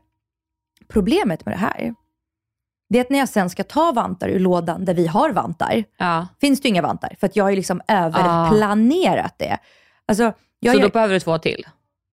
Problemet 0.89 1.47
med 1.47 1.55
det 1.55 1.59
här 1.59 1.95
det 2.91 2.99
är 2.99 3.01
att 3.01 3.11
när 3.11 3.19
jag 3.19 3.29
sen 3.29 3.51
ska 3.51 3.65
ta 3.65 3.93
vantar 3.93 4.29
ur 4.29 4.39
lådan 4.39 4.85
där 4.85 4.95
vi 4.95 5.07
har 5.07 5.31
vantar, 5.33 5.85
Ja. 5.97 6.27
finns 6.41 6.61
det 6.61 6.69
ju 6.69 6.71
inga 6.71 6.83
vantar. 6.83 7.17
För 7.21 7.27
att 7.27 7.37
jag 7.37 7.45
har 7.45 7.51
ju 7.51 7.57
liksom 7.57 7.81
överplanerat 7.89 9.35
det. 9.39 9.59
Alltså, 10.07 10.23
jag 10.61 10.75
så 10.75 10.81
gör, 10.81 10.89
då 10.89 10.93
behöver 10.93 11.15
du 11.15 11.21
två 11.21 11.39
till? 11.39 11.67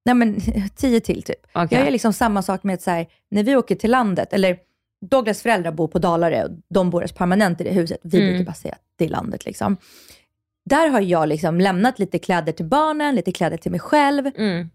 nej 0.06 0.16
men, 0.16 0.42
tio 0.76 1.00
till 1.00 1.24
typ. 1.24 1.40
Okej. 1.54 1.68
Jag 1.78 1.86
gör 1.86 1.92
liksom 1.92 2.14
samma 2.14 2.42
sak 2.42 2.64
med 2.64 2.74
att 2.74 2.82
så 2.82 2.92
här, 2.92 3.08
när 3.32 3.44
vi 3.44 3.56
åker 3.56 3.76
till 3.76 3.92
landet, 3.92 4.34
eller 4.34 4.58
Douglas 5.10 5.42
föräldrar 5.42 5.72
bor 5.72 5.88
på 5.88 6.00
Dalarö, 6.00 6.44
och 6.44 6.50
de 6.70 6.90
bor 6.90 7.06
permanent 7.18 7.62
i 7.62 7.64
det 7.64 7.70
huset. 7.72 8.00
Vi 8.04 8.18
Mm. 8.18 8.30
brukar 8.30 8.46
bara 8.46 8.54
säga 8.56 8.74
att 8.74 8.82
det 8.98 9.06
är 9.06 9.10
landet. 9.10 9.46
Liksom. 9.46 9.78
Där 10.70 10.88
har 10.90 11.02
jag 11.02 11.30
liksom 11.30 11.62
lämnat 11.62 12.00
lite 12.00 12.20
kläder 12.20 12.52
till 12.52 12.66
barnen, 12.66 13.16
lite 13.16 13.32
kläder 13.32 13.58
till 13.58 13.72
mig 13.72 13.80
själv. 13.80 14.32
Mm. 14.38 14.70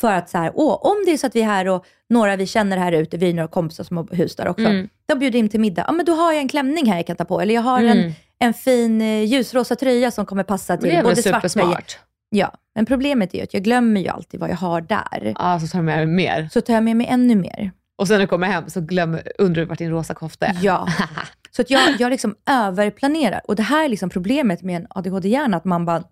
För 0.00 0.12
att 0.12 0.30
så 0.30 0.38
här, 0.38 0.52
åh, 0.54 0.78
om 0.86 0.96
det 1.06 1.12
är 1.12 1.16
så 1.16 1.26
att 1.26 1.36
vi 1.36 1.40
är 1.40 1.46
här 1.46 1.68
och 1.68 1.84
några 2.08 2.36
vi 2.36 2.46
känner 2.46 2.76
här 2.76 2.92
ute, 2.92 3.16
vi 3.16 3.30
är 3.30 3.34
några 3.34 3.48
kompisar 3.48 3.84
som 3.84 3.96
har 3.96 4.06
hus 4.16 4.36
där 4.36 4.48
också. 4.48 4.64
Mm. 4.66 4.88
De 5.06 5.18
bjuder 5.18 5.38
in 5.38 5.48
till 5.48 5.60
middag. 5.60 5.84
Ja, 5.86 5.92
men 5.92 6.06
då 6.06 6.12
har 6.12 6.32
jag 6.32 6.40
en 6.42 6.48
klänning 6.48 6.86
här 6.90 6.96
jag 6.96 7.06
kan 7.06 7.16
ta 7.16 7.24
på. 7.24 7.40
Eller 7.40 7.54
jag 7.54 7.62
har 7.62 7.80
Mm. 7.80 7.98
en, 7.98 8.12
en 8.38 8.54
fin 8.54 9.00
eh, 9.02 9.24
ljusrosa 9.24 9.76
tröja 9.76 10.10
som 10.10 10.26
kommer 10.26 10.42
passa 10.44 10.76
till 10.76 11.00
både 11.02 11.48
svart? 11.48 11.98
Ja, 12.30 12.52
men 12.74 12.86
problemet 12.86 13.34
är 13.34 13.38
ju 13.38 13.44
att 13.44 13.54
jag 13.54 13.62
glömmer 13.62 14.00
ju 14.00 14.08
alltid 14.08 14.40
vad 14.40 14.50
jag 14.50 14.56
har 14.56 14.80
där. 14.80 15.34
Ja, 15.38 15.60
så 15.60 15.66
tar 15.68 15.78
du 15.78 15.84
med 15.84 15.98
dig 15.98 16.06
mer. 16.06 16.48
Så 16.52 16.60
tar 16.60 16.74
jag 16.74 16.82
med 16.84 16.96
mig 16.96 17.06
ännu 17.06 17.34
mer. 17.34 17.70
Och 17.96 18.08
sen 18.08 18.14
när 18.14 18.20
du 18.20 18.26
kommer 18.26 18.46
hem 18.46 18.70
så 18.70 18.80
glöm, 18.80 19.18
undrar 19.38 19.62
du 19.62 19.68
vart 19.68 19.78
din 19.78 19.90
rosa 19.90 20.14
kofta 20.14 20.46
är. 20.46 20.56
Ja. 20.62 20.88
Så 21.50 21.62
att 21.62 21.70
jag, 21.70 22.00
jag 22.00 22.10
liksom 22.10 22.34
överplanerar. 22.50 23.40
Och 23.44 23.56
det 23.56 23.62
här 23.62 23.84
är 23.84 23.88
liksom 23.88 24.10
problemet 24.10 24.62
med 24.62 24.76
en 24.76 24.86
ADHD-hjärna, 24.90 25.56
att 25.56 25.64
man 25.64 25.84
bara, 25.86 26.04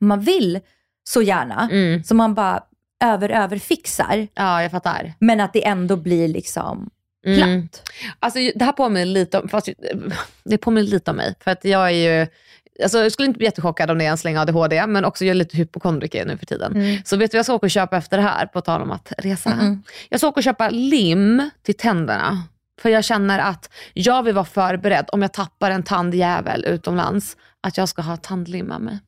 man 0.00 0.20
vill 0.20 0.60
så 1.08 1.22
gärna, 1.22 1.68
Mm. 1.72 2.04
så 2.04 2.14
man 2.14 2.34
bara 2.34 2.62
över 3.04 3.28
överfixar, 3.28 4.28
Ja, 4.34 4.62
jag 4.62 4.70
fattar. 4.70 5.12
men 5.20 5.40
att 5.40 5.52
det 5.52 5.66
ändå 5.66 5.96
blir 5.96 6.28
liksom 6.28 6.90
platt. 7.24 7.38
Mm. 7.46 7.68
Alltså, 8.20 8.38
det 8.54 8.64
här 8.64 8.72
påminner 8.72 9.06
lite 9.06 9.38
om, 9.38 9.48
fast 9.48 9.68
det 10.44 10.58
påminner 10.58 10.88
lite 10.88 11.10
om 11.10 11.16
mig. 11.16 11.34
För 11.40 11.50
att 11.50 11.64
jag 11.64 11.86
är 11.86 12.20
ju, 12.20 12.26
alltså, 12.82 12.98
jag 12.98 13.12
skulle 13.12 13.26
inte 13.26 13.38
bli 13.38 13.46
jättechockad 13.46 13.90
om 13.90 13.98
det 13.98 14.04
är 14.04 14.10
en 14.10 14.18
släng 14.18 14.36
ADHD, 14.36 14.86
men 14.86 15.04
också 15.04 15.24
jag 15.24 15.30
är 15.30 15.34
lite 15.34 15.56
hypokondriker 15.56 16.26
nu 16.26 16.36
för 16.36 16.46
tiden. 16.46 16.72
Mm. 16.72 17.02
Så 17.04 17.16
vet 17.16 17.30
du 17.30 17.36
vad 17.36 17.38
jag 17.38 17.44
ska 17.44 17.54
åka 17.54 17.66
och 17.66 17.70
köpa 17.70 17.96
efter 17.96 18.16
det 18.16 18.22
här, 18.22 18.46
på 18.46 18.60
tal 18.60 18.82
om 18.82 18.90
att 18.90 19.12
resa? 19.18 19.50
Mm-mm. 19.50 19.82
Jag 20.08 20.20
ska 20.20 20.28
åka 20.28 20.40
och 20.40 20.44
köpa 20.44 20.70
lim 20.70 21.50
till 21.62 21.74
tänderna. 21.74 22.42
För 22.80 22.88
jag 22.88 23.04
känner 23.04 23.38
att 23.38 23.70
jag 23.94 24.22
vill 24.22 24.34
vara 24.34 24.44
förberedd 24.44 25.08
om 25.12 25.22
jag 25.22 25.32
tappar 25.32 25.70
en 25.70 25.82
tandjävel 25.82 26.64
utomlands, 26.64 27.36
att 27.60 27.76
jag 27.76 27.88
ska 27.88 28.02
ha 28.02 28.16
tandlim 28.16 28.66
med 28.66 28.80
mig. 28.80 28.98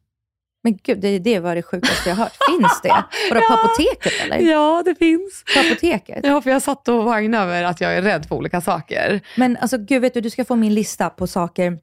Men 0.62 0.78
gud, 0.82 1.00
det, 1.00 1.18
det 1.18 1.38
var 1.38 1.54
det 1.54 1.62
sjukaste 1.62 2.08
jag 2.08 2.16
hört. 2.16 2.36
Finns 2.50 2.80
det? 2.82 3.04
Vadå, 3.30 3.40
på 3.40 3.54
apoteket 3.54 4.12
eller? 4.24 4.38
Ja, 4.38 4.82
det 4.84 4.94
finns. 4.94 5.44
På 5.54 5.60
apoteket? 5.60 6.20
Ja, 6.22 6.40
för 6.40 6.50
jag 6.50 6.62
satt 6.62 6.88
och 6.88 7.04
vagnade 7.04 7.44
över 7.44 7.62
att 7.64 7.80
jag 7.80 7.96
är 7.96 8.02
rädd 8.02 8.26
för 8.26 8.34
olika 8.34 8.60
saker. 8.60 9.20
Men 9.36 9.56
alltså 9.56 9.78
gud, 9.78 10.02
vet 10.02 10.14
du, 10.14 10.20
du 10.20 10.30
ska 10.30 10.44
få 10.44 10.56
min 10.56 10.74
lista 10.74 11.10
på 11.10 11.26
saker 11.26 11.78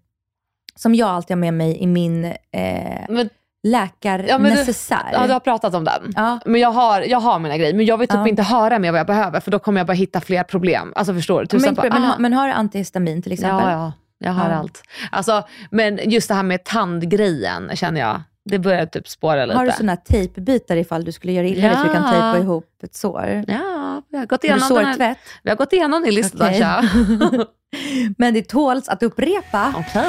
som 0.80 0.96
jag 0.96 1.10
alltid 1.10 1.32
har 1.32 1.40
med 1.40 1.54
mig 1.54 1.78
i 1.78 1.88
min 1.88 2.26
eh, 2.26 2.34
Men, 3.10 3.30
läkarnecessär. 3.68 5.10
ja, 5.14 5.28
du 5.28 5.34
har 5.34 5.40
pratat 5.40 5.74
om 5.76 5.84
den. 5.84 6.14
Ja. 6.16 6.40
Men 6.46 6.62
jag 6.62 6.72
har, 6.72 7.02
jag 7.02 7.20
har 7.20 7.40
mina 7.40 7.58
grejer, 7.58 7.74
men 7.74 7.86
jag 7.86 7.98
vill 7.98 8.08
typ 8.08 8.18
Ja. 8.18 8.28
inte 8.28 8.44
höra 8.44 8.80
mer 8.80 8.92
vad 8.92 9.00
jag 9.00 9.08
behöver, 9.08 9.40
för 9.40 9.52
då 9.52 9.60
kommer 9.60 9.80
jag 9.80 9.88
bara 9.88 9.94
hitta 9.94 10.22
fler 10.22 10.44
problem. 10.44 10.94
Alltså 10.96 11.14
förstår 11.14 11.42
du? 11.42 11.48
Tusen 11.48 11.76
men, 11.82 11.90
men, 11.94 12.04
ah. 12.04 12.06
har- 12.08 12.20
men 12.20 12.34
har 12.34 12.48
du 12.48 12.54
antihistamin 12.54 13.22
till 13.22 13.32
exempel? 13.32 13.66
Ja, 13.68 13.72
ja. 13.72 13.94
Jag 14.18 14.32
har 14.32 14.50
Ja. 14.50 14.56
allt. 14.56 14.84
Alltså, 15.12 15.44
men 15.72 16.00
just 16.04 16.28
det 16.28 16.34
här 16.34 16.44
med 16.44 16.64
tandgrejen 16.64 17.72
känner 17.76 18.02
jag, 18.02 18.22
det 18.50 18.60
börjar 18.60 18.86
typ 18.86 19.08
spåra 19.08 19.46
lite. 19.46 19.58
Har 19.58 19.66
du 19.66 19.72
sådana 19.72 19.96
tejpbitar 19.96 20.76
ifall 20.76 21.06
du 21.06 21.12
skulle 21.12 21.34
göra 21.34 21.48
illa 21.48 21.68
dig 21.68 21.78
så 21.78 21.84
du 21.84 21.94
kan 21.94 22.04
Ja. 22.04 22.12
tejpa 22.12 22.38
ihop 22.44 22.66
ett 22.84 22.96
sår? 22.96 23.44
Ja, 23.48 24.02
vi 24.10 24.18
har 24.18 24.26
gått 24.26 24.32
Har 24.32 24.38
du 24.42 24.48
igenom, 24.48 24.76
den 24.76 24.86
här, 24.86 24.94
sårtvätt? 24.94 25.18
vi 25.44 25.50
har 25.50 25.58
gått 25.58 25.74
igenom 25.74 26.04
din 26.04 26.14
lista. 26.14 26.38
Dasha. 26.38 26.84
Men 28.18 28.34
det 28.34 28.48
tåls 28.50 28.90
att 28.90 29.04
upprepa. 29.04 29.74
Då. 29.94 30.00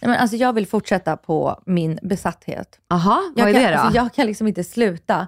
Nej, 0.00 0.10
Men 0.10 0.14
alltså 0.20 0.36
jag 0.36 0.52
vill 0.52 0.66
fortsätta 0.66 1.16
på 1.16 1.62
min 1.66 1.98
besatthet. 2.02 2.78
Aha, 2.90 3.22
Jag 3.36 3.44
vad 3.44 3.50
är 3.50 3.54
kan, 3.54 3.62
det 3.62 3.70
då? 3.76 3.78
Alltså 3.78 3.96
jag 3.96 4.14
kan 4.14 4.26
liksom 4.26 4.46
inte 4.46 4.64
sluta 4.64 5.26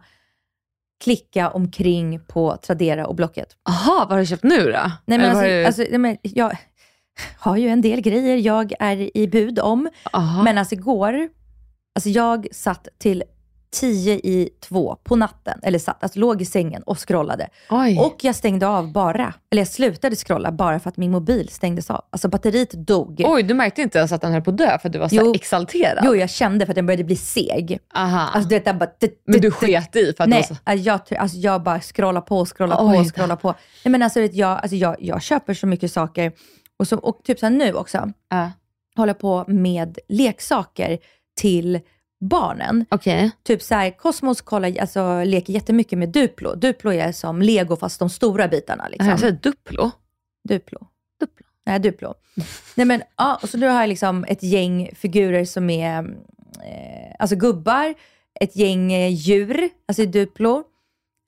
klicka 1.05 1.51
omkring 1.51 2.21
på 2.21 2.57
Tradera 2.57 3.07
och 3.07 3.15
Blocket. 3.15 3.57
Aha, 3.69 3.97
vad 3.99 4.11
har 4.11 4.19
du 4.19 4.27
köpt 4.27 4.43
nu 4.43 4.65
då? 4.73 4.93
Nej, 5.05 5.19
men 5.19 5.31
alltså, 5.31 5.43
du- 5.45 5.65
alltså, 5.65 5.83
nej, 5.83 5.99
men 5.99 6.17
jag 6.23 6.57
har 7.39 7.57
ju 7.57 7.69
en 7.69 7.81
del 7.81 8.01
grejer 8.01 8.37
jag 8.37 8.73
är 8.81 9.17
i 9.17 9.29
bud 9.29 9.59
om. 9.59 9.89
Aha. 10.13 10.43
Men 10.43 10.59
alltså 10.59 10.75
igår, 10.75 11.29
alltså 11.95 12.09
jag 12.09 12.47
satt 12.53 12.89
till 12.99 13.23
tio 13.73 14.15
i 14.15 14.49
två 14.61 14.97
på 15.05 15.17
natten, 15.17 15.61
eller 15.63 15.79
satt, 15.79 16.03
alltså 16.03 16.19
låg 16.19 16.43
i 16.43 16.45
sängen 16.45 16.83
och 16.83 17.09
scrollade. 17.09 17.49
Oj. 17.71 17.99
Och 17.99 18.17
jag 18.25 18.35
stängde 18.35 18.67
av 18.69 18.93
bara, 18.93 19.35
eller 19.51 19.61
jag 19.61 19.69
slutade 19.69 20.17
scrolla 20.17 20.53
bara 20.53 20.81
för 20.81 20.89
att 20.89 20.97
min 20.97 21.11
mobil 21.11 21.49
stängdes 21.49 21.91
av. 21.91 22.05
Alltså 22.11 22.29
batteriet 22.29 22.71
dog. 22.73 23.23
Oj, 23.27 23.43
du 23.43 23.55
märkte 23.55 23.83
inte 23.83 23.99
ens 23.99 24.13
att 24.13 24.21
den 24.21 24.33
höll 24.33 24.43
på 24.43 24.51
att 24.51 24.59
dö 24.59 24.79
för 24.79 24.89
att 24.89 24.93
du 24.93 24.99
var 24.99 25.09
så 25.09 25.15
Jo. 25.17 25.35
exalterad? 25.35 26.03
Jo, 26.07 26.15
jag 26.17 26.31
kände 26.31 26.67
för 26.67 26.73
att 26.73 26.77
den 26.77 26.87
började 26.87 27.05
bli 27.05 27.17
seg. 27.17 27.79
Aha. 27.95 28.21
Alltså 28.21 28.49
du 28.49 28.55
vet, 28.55 28.67
jag 28.67 28.79
bara... 28.79 28.91
men 29.27 29.41
du 29.41 29.51
sket 29.51 29.97
i 29.97 30.13
för 30.17 30.25
att 30.25 30.31
Nej, 30.31 30.45
så... 30.45 30.57
alltså, 30.65 30.87
jag, 30.87 31.01
alltså 31.23 31.37
jag 31.39 31.63
bara 31.63 31.81
scrollar 31.81 32.21
på, 32.21 32.47
scrollar 32.47 32.77
Oj 32.81 32.97
på, 32.97 33.03
då. 33.03 33.09
scrollar 33.09 33.37
på. 33.37 33.55
Nej, 33.85 33.93
men 33.93 34.03
alltså, 34.03 34.21
vet 34.21 34.35
jag, 34.35 34.51
alltså 34.51 34.77
jag, 34.77 34.97
jag 34.99 35.23
köper 35.23 35.55
så 35.55 35.67
mycket 35.67 35.93
saker. 35.93 36.33
Och, 36.79 36.89
så, 36.89 36.97
och 36.97 37.21
typ 37.25 37.39
så 37.39 37.49
nu 37.49 37.75
också, 37.75 38.13
Ja. 38.31 38.51
håller 38.97 39.15
på 39.15 39.45
med 39.49 39.99
leksaker 40.09 40.99
till 41.41 41.81
barnen. 42.21 42.87
Okej. 42.89 43.31
Typ 43.43 43.63
så 43.63 43.75
här, 43.75 43.91
Cosmos 43.91 44.41
kollar, 44.41 44.79
alltså, 44.81 45.25
leker 45.25 45.53
jättemycket 45.53 45.99
med 45.99 46.09
Duplo. 46.09 46.55
Duplo 46.55 46.93
är 46.93 47.13
som 47.13 47.43
lego 47.43 47.77
fast 47.77 47.99
de 47.99 48.11
stora 48.11 48.49
bitarna. 48.49 48.85
Jag 48.85 48.91
Liksom. 48.91 49.19
säger 49.19 49.33
Duplo. 49.33 49.91
Duplo. 50.49 50.79
Duplo. 51.21 51.47
Nej, 51.67 51.79
Duplo. 51.79 52.15
Nej, 52.75 52.87
men, 52.87 53.03
ja, 53.17 53.39
och 53.43 53.49
så 53.49 53.59
nu 53.59 53.69
har 53.69 53.81
jag 53.81 53.89
liksom 53.89 54.25
ett 54.29 54.43
gäng 54.43 54.91
figurer 54.95 55.45
som 55.45 55.71
är 55.71 55.99
eh, 56.65 57.15
alltså 57.19 57.37
gubbar, 57.37 57.95
ett 58.41 58.57
gäng 58.57 58.93
eh, 58.93 59.09
djur, 59.13 59.69
alltså 59.89 60.05
Duplo. 60.07 60.63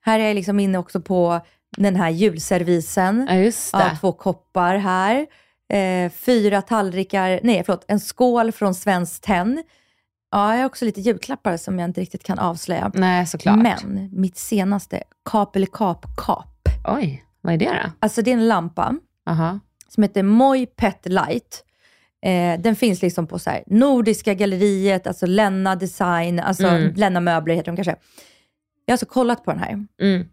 Här 0.05 0.21
är 0.21 0.27
jag 0.27 0.35
liksom 0.35 0.61
inne 0.61 0.79
också 0.79 1.01
på 1.01 1.41
den 1.77 1.97
här 1.97 2.11
julservisen. 2.11 3.27
Ja, 3.31 3.37
just 3.37 3.73
det. 3.73 3.79
Ja, 3.79 3.97
två 4.01 4.13
koppar 4.13 4.77
här. 4.77 5.27
Eh, 5.73 6.11
fyra 6.11 6.63
tallrikar, 6.63 7.41
nej 7.43 7.63
förlåt, 7.67 7.85
en 7.89 8.01
skål 8.01 8.53
från 8.53 8.75
Svenskt 8.75 9.25
Tenn. 9.25 9.63
Ja, 10.33 10.53
jag 10.55 10.59
har 10.61 10.67
också 10.67 10.85
lite 10.85 11.01
julklappar 11.01 11.57
som 11.57 11.79
jag 11.79 11.89
inte 11.89 12.01
riktigt 12.01 12.25
kan 12.25 12.39
avslöja. 12.39 12.91
Nej, 12.95 13.27
såklart. 13.27 13.57
Men 13.63 14.09
mitt 14.13 14.37
senaste, 14.37 15.03
kap 15.31 15.57
eller 15.57 15.67
kap-kap. 15.67 16.69
Oj, 16.89 17.25
vad 17.41 17.55
är 17.55 17.59
det 17.59 17.65
då? 17.85 17.91
Alltså 18.01 18.23
det 18.23 18.31
är 18.31 18.35
en 18.35 18.49
lampa 18.49 18.95
Aha. 19.27 19.61
som 19.89 20.03
heter 20.03 20.23
Moi 20.23 20.67
Pet 20.67 21.07
Light. 21.09 21.65
Eh, 22.25 22.61
den 22.61 22.77
finns 22.77 23.03
liksom 23.03 23.27
på 23.27 23.39
så 23.39 23.51
här, 23.51 23.63
Nordiska 23.67 24.35
galleriet, 24.35 25.07
alltså 25.07 25.27
Lenna 25.27 25.77
Design, 25.77 26.41
alltså 26.41 26.67
Mm. 26.67 26.95
Lenna 26.95 27.21
Möbler 27.21 27.55
heter 27.55 27.73
de 27.73 27.77
kanske. 27.77 27.97
Jag 28.87 28.93
har 28.93 28.95
alltså 28.95 29.07
kollat 29.07 29.45
på 29.45 29.51
den 29.51 29.61
här, 29.61 29.87
Mm. 30.03 30.27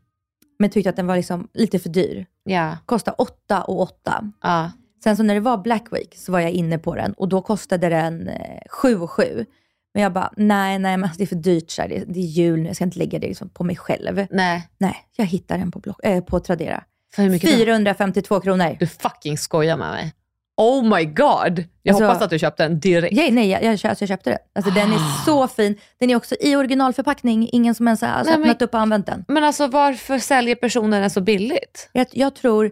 men 0.60 0.70
tyckte 0.70 0.90
att 0.90 0.96
den 0.96 1.08
var 1.08 1.16
liksom 1.16 1.48
lite 1.54 1.80
för 1.80 1.90
dyr. 1.90 2.26
Ja. 2.44 2.78
Kostar 2.86 3.16
8 3.18 3.62
och 3.62 3.82
8. 3.82 4.32
ja. 4.44 4.72
Sen 5.04 5.18
så 5.18 5.24
när 5.24 5.34
det 5.34 5.40
var 5.40 5.58
Black 5.58 5.86
Week 5.92 6.16
så 6.18 6.32
var 6.32 6.40
jag 6.40 6.52
inne 6.52 6.78
på 6.78 6.96
den 6.96 7.14
och 7.14 7.30
då 7.30 7.42
kostade 7.42 7.90
den 7.90 8.28
eh, 8.28 8.62
7 8.70 9.00
och 9.00 9.12
7. 9.12 9.46
Men 9.94 10.04
jag 10.04 10.14
bara, 10.14 10.34
nej, 10.38 10.80
nej, 10.80 10.98
men 10.98 11.04
alltså, 11.04 11.18
det 11.18 11.24
är 11.24 11.28
för 11.28 11.36
dyrt. 11.36 11.72
Så 11.72 11.82
här. 11.82 11.90
Det, 11.90 12.04
det 12.08 12.20
är 12.20 12.24
jul 12.24 12.60
nu, 12.60 12.68
jag 12.68 12.76
ska 12.76 12.86
inte 12.86 13.00
lägga 13.00 13.20
det 13.20 13.28
liksom 13.28 13.50
på 13.50 13.64
mig 13.64 13.76
själv. 13.76 14.26
Nej, 14.32 14.68
Nej, 14.78 14.96
jag 15.16 15.26
hittar 15.26 15.58
den 15.58 15.72
på, 15.72 15.80
block, 15.80 16.00
eh, 16.06 16.24
på 16.24 16.40
Tradera. 16.40 16.84
för 17.16 17.24
hur 17.24 17.30
mycket? 17.30 17.50
då? 17.52 17.56
452 17.58 18.40
kronor. 18.40 18.78
Du 18.80 18.88
fucking 18.88 19.38
skojar 19.38 19.78
med 19.78 19.92
mig. 19.92 20.14
Oh 20.58 20.84
my 20.98 21.06
god. 21.06 21.64
Jag 21.84 21.94
Alltså- 21.94 22.06
hoppas 22.06 22.22
att 22.22 22.30
du 22.30 22.40
köpte 22.40 22.64
den 22.64 22.80
direkt. 22.80 23.16
Ja, 23.18 23.28
nej, 23.32 23.50
jag, 23.50 23.64
jag, 23.64 23.70
alltså 23.72 23.88
jag 24.04 24.08
köpte 24.10 24.30
den. 24.30 24.40
Alltså, 24.56 24.72
Den 24.72 24.92
Ah. 24.92 24.96
är 24.96 25.26
så 25.26 25.48
fin. 25.48 25.78
Den 26.00 26.10
är 26.10 26.16
också 26.16 26.36
i 26.40 26.56
originalförpackning. 26.56 27.50
Ingen 27.52 27.76
som 27.76 27.88
ens 27.88 28.02
har 28.02 28.08
alltså, 28.08 28.32
Nej, 28.32 28.40
men- 28.40 28.50
öppnat 28.50 28.62
upp 28.62 28.74
och 28.74 28.80
använt 28.80 29.06
den. 29.06 29.26
Men 29.28 29.44
alltså 29.44 29.68
varför 29.68 30.20
säljer 30.20 30.56
personen 30.56 31.02
den 31.02 31.10
så 31.10 31.22
billigt? 31.22 31.90
Jag, 31.94 32.08
jag 32.12 32.36
tror 32.36 32.66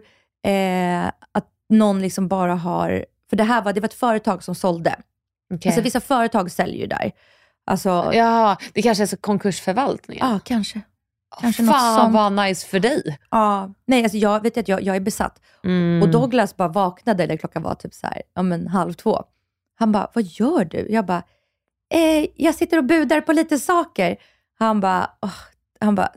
eh, 0.46 1.06
att 1.06 1.46
någon 1.68 2.00
liksom 2.02 2.28
bara 2.28 2.54
har... 2.54 3.04
För 3.30 3.36
det 3.36 3.44
här 3.44 3.62
var, 3.62 3.72
det 3.72 3.80
var 3.80 3.88
ett 3.88 3.94
företag 3.94 4.44
som 4.44 4.54
sålde. 4.54 4.96
Okay. 5.54 5.70
Alltså, 5.70 5.82
vissa 5.82 6.00
företag 6.00 6.50
säljer 6.50 6.80
ju 6.80 6.86
där. 6.86 7.12
Alltså, 7.66 7.88
ja, 7.88 8.12
Ja, 8.14 8.56
det 8.74 8.82
kanske 8.82 9.04
är 9.04 9.06
så 9.06 9.16
konkursförvaltning. 9.16 10.18
kanske. 10.44 10.80
kanske 11.40 11.62
något 11.62 11.74
Fan 11.74 11.96
sånt. 12.00 12.14
vad 12.14 12.32
nice 12.32 12.66
för 12.66 12.80
dig. 12.80 13.18
Ja, 13.30 13.74
nej, 13.86 14.02
alltså 14.02 14.18
jag 14.18 14.42
vet 14.42 14.58
att 14.58 14.68
jag, 14.68 14.82
jag 14.82 14.96
är 14.96 15.00
besatt. 15.00 15.40
Mm. 15.64 16.02
Och 16.02 16.08
Douglas 16.08 16.56
bara 16.56 16.68
vaknade, 16.68 17.24
eller 17.24 17.36
klockan 17.36 17.62
var 17.62 17.74
typ 17.74 17.94
så 17.94 18.06
här, 18.06 18.22
ja, 18.34 18.42
men 18.42 18.66
halv 18.68 18.92
två. 18.92 19.24
Han 19.78 19.92
bara, 19.92 20.10
vad 20.14 20.24
gör 20.24 20.64
du? 20.64 20.86
Jag 20.90 21.06
bara, 21.06 21.22
eh, 21.94 22.26
jag 22.36 22.54
sitter 22.54 22.78
och 22.78 22.84
budar 22.84 23.20
på 23.20 23.32
lite 23.32 23.58
saker. 23.58 24.16
Han 24.58 24.80
bara, 24.80 25.10
åh, 25.22 25.34
han 25.80 25.94
bara 25.94 26.08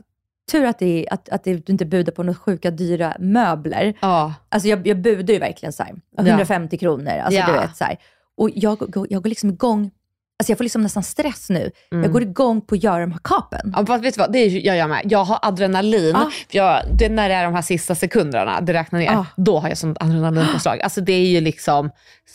tur 0.52 0.64
att, 0.64 0.78
det 0.78 1.06
är, 1.06 1.12
att, 1.14 1.28
att 1.28 1.44
det, 1.44 1.54
du 1.66 1.72
inte 1.72 1.84
budar 1.84 2.12
på 2.12 2.22
några 2.22 2.38
sjuka 2.38 2.70
dyra 2.70 3.16
möbler. 3.18 3.94
Ja. 4.00 4.34
Alltså 4.48 4.68
jag, 4.68 4.86
jag 4.86 5.00
budar 5.00 5.34
ju 5.34 5.40
verkligen 5.40 5.72
så 5.72 5.82
här, 5.82 5.94
150 6.18 6.78
kronor. 6.78 7.10
Alltså 7.12 7.40
Ja. 7.40 7.46
du 7.46 7.52
vet 7.52 7.76
så 7.76 7.84
här. 7.84 7.96
Och 8.36 8.50
jag, 8.54 8.78
går- 8.78 9.06
jag 9.10 9.22
går 9.22 9.28
liksom 9.28 9.50
igång. 9.50 9.90
Alltså 10.38 10.50
jag 10.52 10.58
får 10.58 10.64
liksom 10.64 10.82
nästan 10.82 11.02
stress 11.02 11.50
nu. 11.50 11.70
Jag 11.90 12.12
går 12.12 12.22
igång 12.22 12.60
på 12.60 12.74
att 12.74 12.82
göra 12.82 13.00
de 13.00 13.12
här 13.12 13.20
kapen. 13.24 13.72
Ja, 13.76 13.86
fast 13.86 14.04
vet 14.04 14.14
du 14.14 14.18
vad, 14.20 14.32
det 14.32 14.44
ju- 14.44 14.60
jag 14.62 14.76
gör 14.76 14.88
med. 14.88 15.00
Jag 15.04 15.24
har 15.24 15.38
adrenalin. 15.42 16.16
Ah. 16.16 16.30
Jag, 16.50 16.82
det, 16.98 17.08
när 17.08 17.28
det 17.28 17.34
är 17.34 17.44
de 17.44 17.54
här 17.54 17.62
sista 17.62 17.94
sekunderna, 17.94 18.60
det 18.60 18.72
räknar 18.72 18.98
ner, 18.98 19.10
Ah. 19.10 19.26
då 19.36 19.58
har 19.58 19.68
jag 19.68 19.78
sånt 19.78 19.98
adrenalinpåslag. 20.02 20.80
Alltså 20.80 21.00
det 21.00 21.12
är 21.12 21.26
ju 21.26 21.40
liksom, 21.40 21.90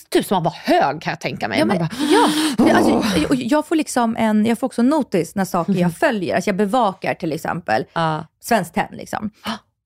typ 0.10 0.26
som 0.26 0.38
att 0.38 0.44
vara 0.44 0.54
hög 0.58 1.02
kan 1.02 1.12
jag 1.12 1.20
tänka 1.20 1.48
mig. 1.48 1.60
Ja, 1.60 1.66
men, 1.66 1.78
bara, 1.78 1.90
ja. 2.12 2.30
Men 2.58 2.76
Alltså, 2.76 3.04
jag, 3.30 3.36
jag 3.44 3.68
får 3.68 3.76
liksom 3.76 4.16
en, 4.20 4.46
jag 4.46 4.60
får 4.60 4.68
också 4.68 4.82
notis 4.82 5.36
när 5.36 5.46
saker 5.46 5.74
jag 5.74 5.94
följer. 5.98 6.36
Alltså 6.36 6.50
jag 6.50 6.56
bevakar 6.58 7.14
till 7.14 7.34
exempel 7.34 7.86
Ja. 7.94 8.26
Svenskt 8.42 8.74
Tenn. 8.74 8.88
Liksom. 8.92 9.32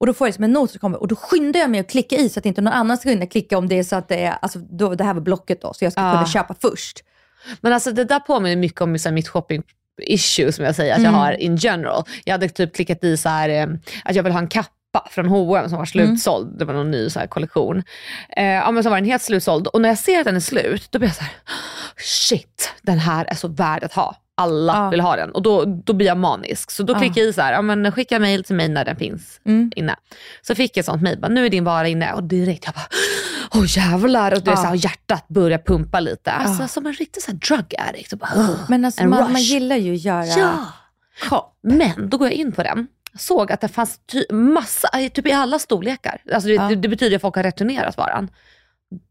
Och 0.02 0.06
då 0.06 0.14
får 0.14 0.26
jag 0.26 0.34
som 0.34 0.44
en 0.44 0.52
notis 0.52 0.72
som 0.72 0.78
kommer 0.80 1.00
och 1.00 1.08
då 1.08 1.16
skyndar 1.16 1.60
jag 1.60 1.70
mig 1.70 1.80
att 1.80 1.90
klicka 1.90 2.16
i 2.16 2.28
så 2.28 2.38
att 2.40 2.46
inte 2.46 2.60
någon 2.60 2.72
annan 2.72 2.96
ska 2.96 3.10
kunna 3.10 3.26
klicka 3.26 3.58
om 3.58 3.68
det 3.68 3.78
är 3.78 3.82
så 3.82 3.96
att 3.96 4.08
det 4.08 4.24
är, 4.24 4.36
alltså 4.42 4.58
då, 4.58 4.94
det 4.94 5.04
här 5.04 5.14
var 5.14 5.20
blocket 5.20 5.62
då, 5.62 5.74
så 5.74 5.84
jag 5.84 5.92
ska 5.92 6.02
Ja. 6.02 6.12
kunna 6.12 6.26
köpa 6.26 6.54
först. 6.62 7.00
Men 7.60 7.72
alltså 7.72 7.92
det 7.92 8.04
där 8.04 8.18
påminner 8.20 8.56
mycket 8.56 8.80
om 8.80 8.98
så 8.98 9.08
här, 9.08 9.14
mitt 9.14 9.28
shopping 9.28 9.62
issue 10.02 10.52
som 10.52 10.64
jag 10.64 10.74
säger 10.74 10.94
att 10.94 11.02
jag 11.02 11.10
har 11.10 11.32
in 11.32 11.56
general. 11.56 12.04
Jag 12.24 12.34
hade 12.34 12.48
typ 12.48 12.74
klickat 12.74 13.04
i 13.04 13.16
så 13.16 13.28
här, 13.28 13.48
eh, 13.48 13.66
att 14.04 14.14
jag 14.16 14.22
vill 14.22 14.32
ha 14.32 14.38
en 14.40 14.48
kappa 14.48 15.08
från 15.10 15.26
H&M 15.26 15.68
som 15.68 15.78
var 15.78 15.84
slutsåld. 15.84 16.58
Det 16.58 16.64
var 16.64 16.74
någon 16.74 16.90
ny 16.90 17.10
så 17.10 17.18
här 17.18 17.26
kollektion. 17.26 17.82
Eh, 18.36 18.44
ja, 18.46 18.70
men 18.70 18.82
så 18.82 18.90
var 18.90 18.96
den 18.96 19.04
helt 19.04 19.22
slutsåld 19.22 19.66
och 19.66 19.80
när 19.80 19.88
jag 19.88 19.98
ser 19.98 20.18
att 20.18 20.24
den 20.24 20.36
är 20.36 20.40
slut, 20.40 20.88
då 20.90 20.98
blir 20.98 21.08
jag 21.08 21.16
så 21.16 21.22
här, 21.22 21.32
shit, 21.96 22.72
den 22.82 22.98
här 22.98 23.24
är 23.24 23.34
så 23.34 23.48
värd 23.48 23.84
att 23.84 23.92
ha. 23.92 24.16
Alla 24.42 24.72
Ja. 24.76 24.90
vill 24.90 25.00
ha 25.00 25.16
den 25.16 25.30
och 25.32 25.42
då, 25.42 25.64
då 25.64 25.92
blir 25.92 26.06
jag 26.06 26.16
manisk. 26.16 26.70
Så 26.70 26.82
då 26.82 26.92
Ja. 26.92 26.98
klickar 26.98 27.20
jag 27.20 27.28
i 27.30 27.32
så 27.32 27.40
här, 27.42 27.52
ja, 27.52 27.62
men 27.62 27.92
skicka 27.92 28.18
mail 28.18 28.44
till 28.44 28.56
mig 28.56 28.68
när 28.68 28.84
den 28.84 28.96
finns 28.96 29.40
Mm. 29.46 29.72
inne. 29.76 29.96
Så 30.42 30.54
fick 30.54 30.76
jag 30.76 30.84
sånt 30.84 31.02
mail, 31.02 31.18
bara, 31.20 31.28
nu 31.28 31.46
är 31.46 31.50
din 31.50 31.64
vara 31.64 31.88
inne 31.88 32.12
och 32.12 32.22
direkt 32.24 32.64
jag 32.64 32.74
bara, 32.74 32.86
åh 33.60 33.64
jävlar. 33.78 34.32
Och 34.32 34.42
är 34.46 34.50
Ja. 34.50 34.56
så 34.56 34.62
här, 34.66 34.74
hjärtat 34.74 35.28
börjar 35.28 35.58
pumpa 35.58 36.00
lite. 36.00 36.32
Alltså 36.32 36.68
som 36.68 36.86
en 36.86 36.92
riktig 36.92 37.22
så 37.22 37.30
här 37.30 37.38
drug 37.38 37.74
addict. 37.88 38.12
Och 38.12 38.18
bara. 38.18 38.48
Men 38.68 38.84
alltså, 38.84 39.04
man, 39.04 39.18
rush. 39.22 39.32
man 39.32 39.42
gillar 39.42 39.76
ju 39.76 39.94
att 39.94 40.00
göra 40.04 40.24
Ja. 41.30 41.52
Men 41.62 42.08
då 42.10 42.18
går 42.18 42.28
jag 42.28 42.34
in 42.34 42.52
på 42.52 42.62
den. 42.62 42.86
Såg 43.18 43.52
att 43.52 43.60
det 43.60 43.68
fanns 43.68 44.00
ty- 44.12 44.32
massa, 44.34 44.88
typ 45.14 45.26
i 45.26 45.32
alla 45.32 45.58
storlekar. 45.58 46.20
Alltså 46.32 46.48
det, 46.48 46.54
Ja. 46.54 46.68
det 46.74 46.88
betyder 46.88 47.16
att 47.16 47.22
folk 47.22 47.36
har 47.36 47.42
returnerat 47.42 47.96
varan. 47.96 48.28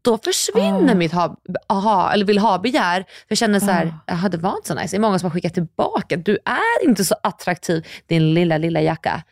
Då 0.02 0.18
försvinner 0.18 0.92
Ah. 0.92 0.96
mitt 0.96 1.12
ha, 1.12 1.36
aha, 1.68 2.10
eller 2.12 2.24
vill 2.24 2.38
ha-begär. 2.38 3.00
För 3.02 3.26
jag 3.28 3.38
känner 3.38 3.60
så 3.60 3.66
här, 3.70 3.86
Ah. 3.86 3.92
jaha 4.06 4.28
det 4.28 4.36
var 4.38 4.56
inte 4.56 4.68
så 4.68 4.74
nice. 4.74 4.96
Det 4.96 4.96
är 4.96 5.00
många 5.00 5.18
som 5.18 5.26
har 5.26 5.34
skickat 5.34 5.54
tillbaka. 5.54 6.16
Du 6.16 6.38
är 6.44 6.88
inte 6.88 7.04
så 7.04 7.14
attraktiv, 7.22 7.86
din 8.06 8.34
lilla, 8.34 8.58
lilla 8.58 8.80
jacka. 8.80 9.22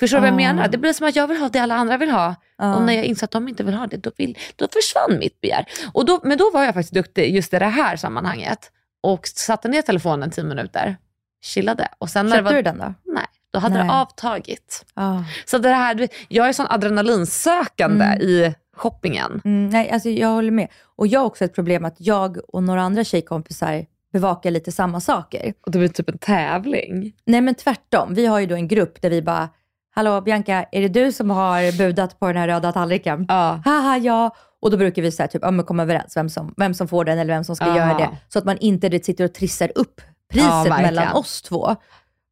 Förstår 0.00 0.16
du 0.16 0.20
vad 0.20 0.28
jag 0.28 0.36
menar? 0.36 0.68
Det 0.68 0.78
blir 0.78 0.92
som 0.92 1.08
att 1.08 1.16
jag 1.16 1.26
vill 1.26 1.36
ha 1.36 1.48
det 1.48 1.58
alla 1.58 1.74
andra 1.74 1.96
vill 1.96 2.10
ha. 2.10 2.34
Ja. 2.58 2.74
Och 2.76 2.82
när 2.82 2.92
jag 2.92 3.04
insåg 3.04 3.24
att 3.24 3.30
de 3.30 3.48
inte 3.48 3.62
vill 3.64 3.74
ha 3.74 3.86
det, 3.86 3.96
då, 3.96 4.10
vill, 4.16 4.38
då 4.56 4.68
försvann 4.72 5.18
mitt 5.18 5.40
begär. 5.40 5.64
Och 5.92 6.04
då, 6.04 6.20
men 6.24 6.38
då 6.38 6.50
var 6.50 6.64
jag 6.64 6.74
faktiskt 6.74 6.94
duktig 6.94 7.34
just 7.34 7.54
i 7.54 7.58
det 7.58 7.66
här 7.66 7.96
sammanhanget. 7.96 8.70
Och 9.02 9.26
satte 9.26 9.68
ner 9.68 9.82
telefonen 9.82 10.30
10 10.30 10.44
minuter, 10.44 10.96
chillade. 11.44 11.88
Och 11.98 12.10
sen 12.10 12.26
när 12.26 12.30
det 12.32 12.36
Köpte 12.38 12.44
var, 12.54 12.56
du 12.56 12.62
den 12.62 12.78
då? 12.78 12.94
Nej, 13.12 13.26
då 13.52 13.58
hade 13.58 13.74
det 13.76 13.84
Nej. 13.84 13.96
avtagit. 13.96 14.84
Ja. 14.94 15.24
Så 15.44 15.58
det 15.58 15.68
här, 15.68 16.08
jag 16.28 16.48
är 16.48 16.52
sån 16.52 16.66
adrenalinsökande 16.70 18.04
Mm. 18.04 18.20
i 18.22 18.54
shoppingen. 18.80 19.40
Mm, 19.44 19.68
nej, 19.68 19.90
alltså 19.90 20.08
jag 20.08 20.28
håller 20.28 20.50
med. 20.50 20.68
Och 20.96 21.06
jag 21.06 21.20
har 21.20 21.26
också 21.26 21.44
ett 21.44 21.54
problem 21.54 21.84
att 21.84 21.96
jag 21.98 22.38
och 22.48 22.62
några 22.62 22.82
andra 22.82 23.04
tjejkompisar 23.04 23.86
bevakar 24.12 24.50
lite 24.50 24.72
samma 24.72 25.00
saker. 25.00 25.52
Och 25.66 25.72
det 25.72 25.78
blir 25.78 25.88
typ 25.88 26.08
en 26.08 26.18
tävling. 26.18 27.12
Nej 27.26 27.40
men 27.40 27.54
tvärtom. 27.54 28.14
Vi 28.14 28.26
har 28.26 28.38
ju 28.40 28.46
då 28.46 28.54
en 28.54 28.68
grupp 28.68 29.02
där 29.02 29.10
vi 29.10 29.22
bara, 29.22 29.48
hallå 29.94 30.20
Bianca, 30.20 30.64
är 30.72 30.80
det 30.80 30.88
du 30.88 31.12
som 31.12 31.30
har 31.30 31.78
budat 31.78 32.20
på 32.20 32.26
den 32.26 32.36
här 32.36 32.48
röda 32.48 32.72
tallriken? 32.72 33.26
Ja. 33.28 33.60
Haha 33.64 33.98
ja. 33.98 34.30
Och 34.62 34.70
då 34.70 34.76
brukar 34.76 35.02
vi 35.02 35.12
så 35.12 35.22
här, 35.22 35.28
typ, 35.28 35.42
ja, 35.44 35.50
men 35.50 35.64
komma 35.64 35.82
överens 35.82 36.16
vem 36.16 36.28
som, 36.28 36.54
vem 36.56 36.74
som 36.74 36.88
får 36.88 37.04
den 37.04 37.18
eller 37.18 37.34
vem 37.34 37.44
som 37.44 37.56
ska 37.56 37.66
Ja. 37.66 37.76
göra 37.76 37.98
det. 37.98 38.08
Så 38.28 38.38
att 38.38 38.44
man 38.44 38.58
inte 38.58 38.88
det, 38.88 39.04
sitter 39.04 39.24
och 39.24 39.34
trissar 39.34 39.72
upp 39.74 40.00
priset 40.32 40.66
Ja, 40.66 40.78
mellan 40.82 41.12
oss 41.12 41.42
två. 41.42 41.66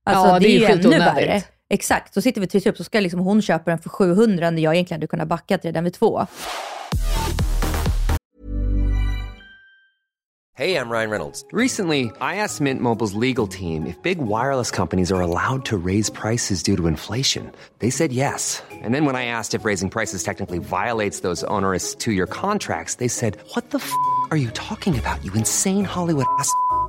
Alltså 0.04 0.28
Ja, 0.28 0.38
det, 0.38 0.46
är 0.48 0.58
ju 0.58 0.64
ännu 0.64 0.98
värre. 0.98 1.42
Exakt, 1.70 2.14
så 2.14 2.22
sitter 2.22 2.40
vi 2.40 2.46
och 2.46 2.50
trissar 2.50 2.70
upp 2.70 2.76
så 2.76 2.84
ska 2.84 3.00
liksom 3.00 3.20
hon 3.20 3.42
köpa 3.42 3.70
den 3.70 3.78
för 3.78 3.90
700 3.90 4.50
när 4.50 4.62
jag 4.62 4.74
egentligen 4.74 4.98
hade 5.00 5.06
kunnat 5.06 5.28
backa 5.28 5.56
redan 5.56 5.84
vid 5.84 5.92
två. 5.92 6.26
Hej, 10.58 10.70
jag 10.70 10.90
Ryan 10.90 11.10
Reynolds. 11.10 11.44
Recently, 11.52 12.06
I 12.20 12.42
asked 12.44 12.60
Mint 12.60 12.82
Mobile's 12.82 13.14
legal 13.14 13.46
team 13.46 13.86
if 13.86 14.02
big 14.02 14.18
wireless 14.18 14.70
companies 14.70 15.12
are 15.12 15.20
allowed 15.20 15.64
to 15.66 15.76
raise 15.76 16.10
prices 16.10 16.64
due 16.64 16.76
to 16.76 16.88
inflation. 16.88 17.52
They 17.78 17.90
said 17.90 18.12
yes. 18.12 18.62
And 18.82 18.92
then 18.92 19.04
when 19.04 19.14
I 19.14 19.26
asked 19.26 19.54
if 19.60 19.64
raising 19.64 19.90
prices 19.90 20.24
technically 20.24 20.58
violates 20.58 21.20
those 21.20 21.44
onerous 21.44 21.94
two 21.94 22.12
year 22.12 22.26
contracts, 22.26 22.96
they 22.96 23.08
said, 23.08 23.36
What 23.54 23.70
the 23.70 23.78
f 23.78 23.92
are 24.32 24.36
you 24.36 24.50
talking 24.50 24.98
about, 24.98 25.24
you 25.24 25.32
insane 25.34 25.84
Hollywood 25.84 26.26
ass? 26.40 26.52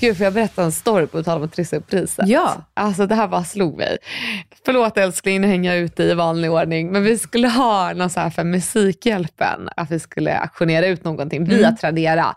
Gud, 0.00 0.16
får 0.16 0.24
jag 0.24 0.32
berätta 0.32 0.62
en 0.62 0.72
story 0.72 1.06
på 1.06 1.22
tal 1.22 1.36
om 1.38 1.44
att 1.44 1.52
trissa 1.52 1.76
upp 1.76 1.90
priset? 1.90 2.28
Ja. 2.28 2.64
Alltså 2.74 3.06
det 3.06 3.14
här 3.14 3.28
bara 3.28 3.44
slog 3.44 3.76
mig. 3.76 3.98
Förlåt 4.64 4.98
älskling, 4.98 5.40
nu 5.40 5.46
hänger 5.46 5.74
jag 5.74 5.82
ute 5.82 6.02
i 6.02 6.14
vanlig 6.14 6.50
ordning. 6.50 6.92
Men 6.92 7.02
vi 7.04 7.18
skulle 7.18 7.48
ha 7.48 7.92
någon 7.92 8.10
så 8.10 8.20
här 8.20 8.30
för 8.30 8.44
Musikhjälpen, 8.44 9.68
att 9.76 9.90
vi 9.90 9.98
skulle 10.00 10.38
auktionera 10.38 10.86
ut 10.86 11.04
någonting 11.04 11.44
via 11.44 11.72
Tradera. 11.72 12.36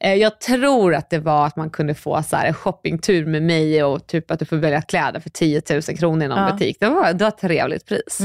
Eh, 0.00 0.14
jag 0.14 0.40
tror 0.40 0.94
att 0.94 1.10
det 1.10 1.18
var 1.18 1.46
att 1.46 1.56
man 1.56 1.70
kunde 1.70 1.94
få 1.94 2.22
så 2.22 2.36
här 2.36 2.46
en 2.46 2.54
shoppingtur 2.54 3.26
med 3.26 3.42
mig 3.42 3.84
och 3.84 4.06
typ 4.06 4.30
att 4.30 4.38
du 4.38 4.44
får 4.44 4.56
välja 4.56 4.82
kläder 4.82 5.20
för 5.20 5.30
10 5.30 5.62
000 5.70 5.82
kronor 5.82 6.24
i 6.24 6.28
någon 6.28 6.38
Ja. 6.38 6.52
butik. 6.52 6.76
Det 6.80 6.88
var, 6.88 7.12
det 7.12 7.24
var 7.24 7.28
ett 7.28 7.38
trevligt 7.38 7.86
pris. 7.86 8.18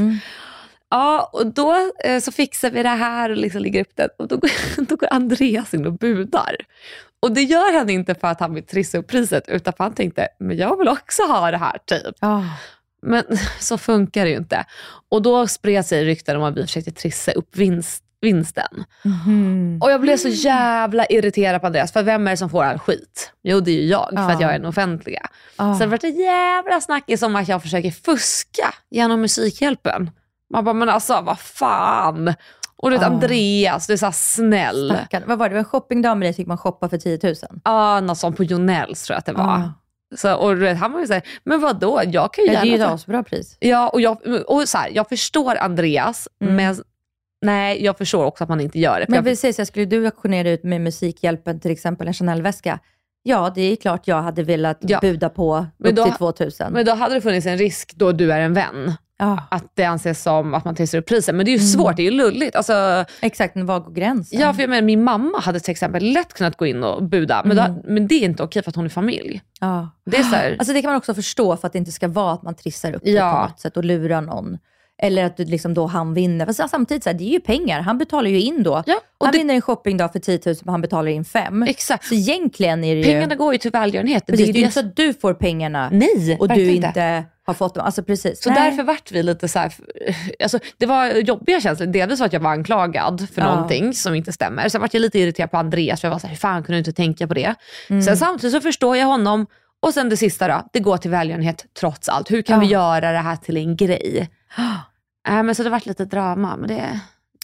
Ja, 0.91 1.29
och 1.33 1.47
då 1.53 1.91
eh, 2.03 2.19
så 2.19 2.31
fixar 2.31 2.69
vi 2.71 2.83
det 2.83 2.89
här 2.89 3.29
och 3.29 3.37
liksom 3.37 3.61
lägger 3.61 3.81
upp 3.81 3.91
det. 3.95 4.07
Och 4.17 4.27
då 4.27 4.37
går, 4.37 4.51
då 4.87 4.95
går 4.95 5.07
Andreas 5.13 5.73
in 5.73 5.85
och 5.85 5.93
budar. 5.93 6.55
Och 7.21 7.31
det 7.31 7.41
gör 7.41 7.77
han 7.77 7.89
inte 7.89 8.15
för 8.15 8.27
att 8.27 8.39
han 8.39 8.53
vill 8.53 8.65
trissa 8.65 8.97
upp 8.97 9.07
priset, 9.07 9.43
utan 9.47 9.73
för 9.73 9.83
att 9.83 9.87
han 9.89 9.95
tänkte, 9.95 10.27
men 10.39 10.57
jag 10.57 10.77
vill 10.77 10.87
också 10.87 11.23
ha 11.23 11.51
det 11.51 11.57
här 11.57 11.77
typ. 11.85 12.15
Ah. 12.19 12.41
Men 13.01 13.23
så 13.59 13.77
funkar 13.77 14.23
det 14.25 14.31
ju 14.31 14.37
inte. 14.37 14.65
Och 15.09 15.21
då 15.21 15.47
spred 15.47 15.85
sig 15.85 16.05
rykten 16.05 16.37
om 16.37 16.43
att 16.43 16.57
vi 16.57 16.61
försökte 16.61 16.91
trissa 16.91 17.31
upp 17.31 17.55
vinst, 17.57 18.03
vinsten. 18.21 18.83
Mhm. 19.03 19.79
Och 19.83 19.91
jag 19.91 20.01
blev 20.01 20.17
så 20.17 20.27
jävla 20.27 21.05
irriterad 21.05 21.61
på 21.61 21.67
Andreas, 21.67 21.93
för 21.93 22.03
vem 22.03 22.27
är 22.27 22.31
det 22.31 22.37
som 22.37 22.49
får 22.49 22.63
all 22.63 22.79
skit? 22.79 23.31
Jo, 23.43 23.59
det 23.59 23.71
är 23.71 23.81
ju 23.81 23.87
jag, 23.87 24.09
för 24.09 24.17
att 24.31 24.31
Ja. 24.33 24.41
jag 24.41 24.49
är 24.53 24.59
den 24.59 24.65
offentliga. 24.67 25.27
Ah. 25.55 25.75
Sen 25.77 25.89
vart 25.89 26.01
det 26.01 26.09
jävla 26.09 26.81
snackis 26.81 27.21
om 27.21 27.35
att 27.35 27.47
jag 27.47 27.61
försöker 27.61 27.91
fuska 27.91 28.73
genom 28.89 29.21
Musikhjälpen. 29.21 30.11
Man 30.53 30.63
bara, 30.65 30.73
men 30.73 30.89
alltså 30.89 31.21
vad 31.21 31.39
fan. 31.39 32.33
Och 32.81 32.89
du 32.91 32.97
vet 32.97 33.05
Ah. 33.05 33.09
Andreas, 33.09 33.87
du 33.87 33.93
är 33.93 33.97
så 33.97 34.05
här 34.05 34.11
snäll. 34.13 34.89
Stackarn. 34.95 35.23
Vad 35.27 35.37
var 35.39 35.45
det? 35.45 35.49
Det 35.49 35.55
var 35.55 35.59
en 35.59 35.65
shoppingdag 35.65 36.17
med 36.17 36.25
dig 36.25 36.33
fick 36.33 36.47
man 36.47 36.57
shoppa 36.57 36.89
för 36.89 36.97
10 36.97 37.19
000. 37.23 37.33
Ja, 37.63 37.99
något 38.01 38.17
sånt 38.17 38.37
på 38.37 38.43
Jonells 38.43 39.03
tror 39.03 39.13
jag 39.13 39.19
att 39.19 39.25
det 39.25 39.33
var. 39.33 39.43
Ah. 39.43 39.73
Så, 40.17 40.35
och 40.35 40.61
vet, 40.61 40.77
han 40.77 40.91
var 40.91 40.99
ju 40.99 41.07
såhär, 41.07 41.21
men 41.43 41.59
vadå, 41.61 42.01
jag 42.05 42.33
kan 42.33 42.45
ju 42.45 42.51
Ja, 42.51 42.59
det 42.59 42.63
är 42.63 42.65
ju 42.65 42.71
gärna 42.71 42.85
ett 42.85 42.91
asbra 42.91 43.23
pris. 43.23 43.57
Ja, 43.59 43.89
och, 43.89 44.01
jag, 44.01 44.17
och 44.47 44.69
så 44.69 44.77
här, 44.77 44.89
jag 44.93 45.09
förstår 45.09 45.55
Andreas, 45.55 46.27
Mm. 46.41 46.55
men 46.55 46.75
Nej, 47.41 47.83
jag 47.85 47.97
förstår 47.97 48.25
också 48.25 48.43
att 48.43 48.49
man 48.49 48.61
inte 48.61 48.79
gör 48.79 48.99
det. 48.99 49.05
Men 49.07 49.15
jag- 49.15 49.23
vi 49.23 49.35
säger 49.35 49.53
så 49.53 49.61
här, 49.61 49.65
skulle 49.65 49.85
du 49.85 50.05
auktionera 50.05 50.49
ut 50.49 50.63
med 50.63 50.81
Musikhjälpen 50.81 51.59
till 51.59 51.71
exempel 51.71 52.07
en 52.07 52.13
Chanel-väska? 52.13 52.79
Ja, 53.23 53.51
det 53.55 53.61
är 53.61 53.75
klart 53.75 54.07
jag 54.07 54.21
hade 54.21 54.43
velat 54.43 54.77
Ja. 54.81 54.99
buda 55.01 55.29
på 55.29 55.65
Men 55.77 55.89
upp 55.91 55.95
då- 55.97 56.03
till 56.03 56.13
2000. 56.13 56.73
Men 56.73 56.85
då 56.85 56.91
hade 56.93 57.13
det 57.15 57.21
funnits 57.21 57.45
en 57.47 57.57
risk 57.57 57.93
då 57.95 58.11
du 58.11 58.31
är 58.33 58.39
en 58.39 58.53
vän. 58.53 58.93
Ja, 59.19 59.47
Att 59.51 59.71
det 59.75 59.83
anses 59.83 60.21
som 60.23 60.53
att 60.53 60.65
man 60.65 60.75
trissar 60.75 60.97
upp 60.97 61.05
priset. 61.07 61.35
Men 61.35 61.45
det 61.45 61.51
är 61.51 61.53
ju 61.53 61.59
svårt, 61.59 61.95
det 61.95 62.01
är 62.01 62.11
ju 62.11 62.17
lulligt. 62.17 62.55
Alltså, 62.55 63.05
exakt, 63.21 63.55
men 63.55 63.65
var 63.65 63.79
går 63.79 63.91
gränsen? 63.91 64.39
ja, 64.39 64.53
för 64.53 64.61
jag 64.61 64.69
menar, 64.69 64.81
min 64.81 65.03
mamma 65.03 65.39
hade 65.39 65.59
till 65.59 65.71
exempel 65.71 66.03
lätt 66.03 66.33
kunnat 66.33 66.57
gå 66.57 66.65
in 66.65 66.83
och 66.83 67.03
buda, 67.03 67.41
men, 67.45 67.57
då, 67.57 67.81
men 67.87 68.07
det 68.07 68.15
är 68.15 68.25
inte 68.25 68.43
okej 68.43 68.63
för 68.63 68.69
att 68.69 68.75
hon 68.75 68.85
är 68.85 68.89
familj. 68.89 69.41
ja. 69.59 69.89
Det 70.05 70.17
är 70.17 70.23
så 70.23 70.35
här, 70.35 70.55
Alltså 70.59 70.73
det 70.73 70.81
kan 70.81 70.89
man 70.89 70.97
också 70.97 71.13
förstå 71.13 71.57
för 71.57 71.67
att 71.67 71.73
det 71.73 71.79
inte 71.79 71.91
ska 71.91 72.07
vara 72.07 72.33
att 72.33 72.43
man 72.43 72.55
trissar 72.55 72.93
upp 72.95 73.01
det 73.05 73.11
Ja. 73.11 73.31
på 73.45 73.51
något 73.51 73.59
sätt 73.59 73.77
och 73.77 73.85
lurar 73.85 74.21
någon. 74.21 74.57
Eller 75.01 75.23
att 75.25 75.39
liksom 75.39 75.73
då 75.73 75.85
han 75.85 76.13
vinner. 76.13 76.45
Fast 76.45 76.69
samtidigt, 76.69 77.03
så 77.03 77.09
här, 77.09 77.17
det 77.17 77.23
är 77.23 77.29
ju 77.33 77.39
pengar. 77.39 77.81
Han 77.81 77.97
betalar 77.97 78.29
ju 78.29 78.41
in 78.41 78.63
då. 78.63 78.83
Ja, 78.85 79.01
han 79.19 79.31
det- 79.31 79.37
vinner 79.37 79.53
en 79.53 79.61
shoppingdag 79.61 80.11
för 80.11 80.19
10 80.19 80.39
000 80.45 80.55
men 80.63 80.71
han 80.71 80.81
betalar 80.81 81.07
in 81.11 81.25
5. 81.25 81.63
Exakt. 81.63 82.05
Så 82.05 82.13
egentligen 82.15 82.83
är 82.83 82.95
det 82.95 83.01
ju... 83.01 83.03
pengarna 83.07 83.35
går 83.35 83.53
ju 83.53 83.57
till 83.59 83.71
välgörenhet. 83.71 84.25
precis, 84.25 84.37
det 84.37 84.43
är 84.43 84.47
ju 84.47 84.53
det 84.53 84.59
inte 84.59 84.73
så 84.73 84.79
att 84.79 84.95
du 84.95 85.13
får 85.13 85.33
pengarna 85.33 85.89
Nej, 85.91 86.37
och 86.39 86.47
du 86.47 86.71
inte 86.71 87.23
har 87.49 87.53
fått 87.53 87.75
dem. 87.75 87.85
Alltså 87.85 88.03
precis. 88.03 88.43
Så 88.43 88.49
Nej. 88.49 88.69
därför 88.69 88.83
vart 88.83 89.11
vi 89.11 89.23
lite 89.23 89.47
så 89.47 89.59
här, 89.59 89.73
alltså 90.43 90.59
det 90.77 90.85
var 90.85 91.07
jobbiga 91.07 91.61
känslor. 91.61 91.87
Delvis 91.87 92.19
för 92.19 92.25
att 92.25 92.33
jag 92.33 92.39
var 92.39 92.51
anklagad 92.51 93.27
för 93.33 93.41
Ja. 93.41 93.55
någonting 93.55 93.93
som 93.93 94.15
inte 94.15 94.31
stämmer. 94.31 94.69
Sen 94.69 94.81
vart 94.81 94.93
jag 94.93 95.01
lite 95.01 95.19
irriterad 95.19 95.51
på 95.51 95.57
Andreas 95.57 96.01
för 96.01 96.07
jag 96.07 96.13
var 96.13 96.19
så 96.19 96.27
här, 96.27 96.33
hur 96.33 96.39
fan 96.39 96.63
kunde 96.63 96.75
du 96.75 96.77
inte 96.79 96.93
tänka 96.93 97.27
på 97.27 97.33
det? 97.33 97.55
Mm. 97.89 98.01
Sen 98.01 98.17
samtidigt 98.17 98.53
så 98.53 98.61
förstår 98.61 98.97
jag 98.97 99.05
honom. 99.07 99.45
Och 99.81 99.93
sen 99.93 100.09
det 100.09 100.17
sista 100.17 100.47
då, 100.47 100.69
det 100.73 100.79
går 100.79 100.97
till 100.97 101.11
välgörenhet 101.11 101.65
trots 101.79 102.09
allt. 102.09 102.31
Hur 102.31 102.41
kan 102.41 102.59
vi 102.59 102.65
göra 102.65 103.11
det 103.11 103.17
här 103.17 103.35
till 103.35 103.57
en 103.57 103.75
grej? 103.75 104.29
Äh, 105.27 105.43
men 105.43 105.55
så 105.55 105.63
det 105.63 105.69
vart 105.69 105.85
lite 105.85 106.05
drama. 106.05 106.55
Men 106.57 106.67
det, 106.67 106.75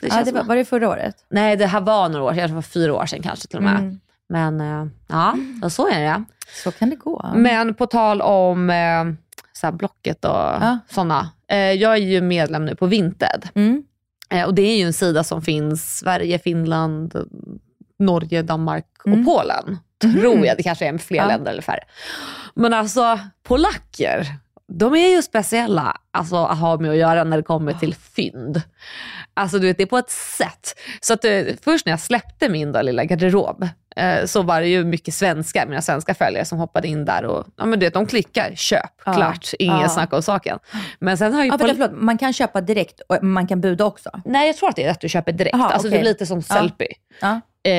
det 0.02 0.08
ja, 0.08 0.10
känns 0.10 0.26
det 0.30 0.32
var, 0.36 0.44
var 0.44 0.56
det 0.56 0.66
förra 0.66 0.90
året? 0.90 1.16
Nej, 1.30 1.56
det 1.56 1.66
här 1.66 1.82
var 1.82 2.10
några 2.10 2.26
år 2.26 2.34
sedan. 2.34 2.50
Det 2.50 2.56
var 2.56 2.62
fyra 2.62 2.94
år 2.94 3.06
sedan 3.06 3.22
kanske 3.24 3.48
till 3.48 3.58
och 3.58 3.64
med. 3.64 3.80
Mm. 3.80 4.00
Men 4.30 4.62
eh, 4.62 4.88
ja, 5.08 5.36
så 5.70 5.88
är 5.90 6.00
det. 6.02 6.24
Så 6.64 6.72
kan 6.72 6.90
det 6.90 6.96
gå. 6.96 7.32
Men 7.36 7.74
på 7.74 7.86
tal 7.86 8.22
om 8.22 8.70
eh, 8.70 9.04
så 9.58 9.72
Blocket 9.72 10.26
och 10.26 10.32
Ja. 10.32 10.80
sådana. 10.90 11.30
Eh, 11.52 11.58
jag 11.58 11.92
är 11.94 11.98
ju 12.02 12.22
medlem 12.22 12.66
nu 12.66 12.76
på 12.76 12.86
Vinted. 12.86 13.50
Mm. 13.56 13.84
Eh, 14.30 14.46
och 14.46 14.54
det 14.54 14.62
är 14.62 14.78
ju 14.78 14.84
en 14.86 14.94
sida 14.94 15.24
som 15.24 15.42
finns 15.42 15.98
Sverige, 15.98 16.40
Finland, 16.40 17.16
Norge, 18.00 18.42
Danmark 18.42 18.86
och 19.00 19.08
Mm. 19.08 19.26
Polen. 19.26 19.78
Tror 20.02 20.46
jag, 20.46 20.58
det 20.58 20.64
kanske 20.64 20.88
är 20.88 20.98
fler 20.98 21.18
Ja. 21.18 21.28
länder 21.28 21.52
eller 21.52 21.62
färre. 21.62 21.84
Men 22.54 22.74
alltså 22.74 23.20
polacker, 23.44 24.28
de 24.68 24.94
är 24.96 25.10
ju 25.16 25.22
speciella 25.22 25.98
alltså, 26.12 26.36
att 26.46 26.58
ha 26.60 26.78
med 26.78 26.92
att 26.92 26.98
göra 26.98 27.24
när 27.24 27.38
det 27.38 27.44
kommer 27.44 27.74
till 27.74 27.96
fynd. 27.96 28.62
Alltså 29.34 29.60
du 29.60 29.68
vet, 29.68 29.78
det 29.78 29.84
är 29.84 29.88
på 29.88 29.98
ett 29.98 30.10
sätt. 30.10 30.76
Så 31.02 31.14
att 31.14 31.26
eh, 31.26 31.42
först 31.62 31.86
när 31.86 31.94
jag 31.94 32.00
släppte 32.00 32.50
min 32.50 32.72
då, 32.72 32.82
lilla 32.82 33.04
garderob 33.06 33.68
så 34.26 34.42
var 34.42 34.62
det 34.62 34.68
ju 34.68 34.84
mycket 34.84 35.14
svenskar, 35.14 35.66
mina 35.66 35.82
svenska 35.82 36.14
följare 36.14 36.46
som 36.46 36.58
hoppade 36.60 36.88
in 36.88 37.06
där 37.06 37.26
och 37.26 37.46
ja, 37.58 37.66
men 37.66 37.80
du 37.80 37.86
vet, 37.86 37.94
de 37.94 38.06
klickar 38.06 38.52
köp, 38.56 38.92
Ja. 39.06 39.14
klart, 39.14 39.50
ingen 39.60 39.80
Ja. 39.80 39.90
snack 39.90 40.14
om 40.14 40.22
saken. 40.22 40.60
Men 41.00 41.18
sen 41.18 41.34
har 41.34 41.44
ju 41.44 41.48
Ja, 41.50 41.58
pol- 41.58 41.68
vänta, 41.68 41.84
förlåt. 41.88 42.02
Man 42.04 42.18
kan 42.18 42.34
köpa 42.34 42.62
direkt 42.62 43.00
och 43.10 43.24
man 43.24 43.48
kan 43.48 43.62
buda 43.62 43.86
också. 43.86 44.10
Nej 44.26 44.48
jag 44.48 44.56
tror 44.58 44.70
att 44.70 44.76
det 44.76 44.84
är 44.84 44.92
att 44.92 45.02
du 45.02 45.10
köper 45.10 45.32
direkt. 45.32 45.56
Aha, 45.56 45.64
alltså 45.70 45.88
okej. 45.88 45.92
det 45.98 46.02
blir 46.02 46.10
lite 46.12 46.26
som. 46.26 46.42
Sellpy. 46.42 46.88
Ja. 47.22 47.42
Eh, 47.64 47.72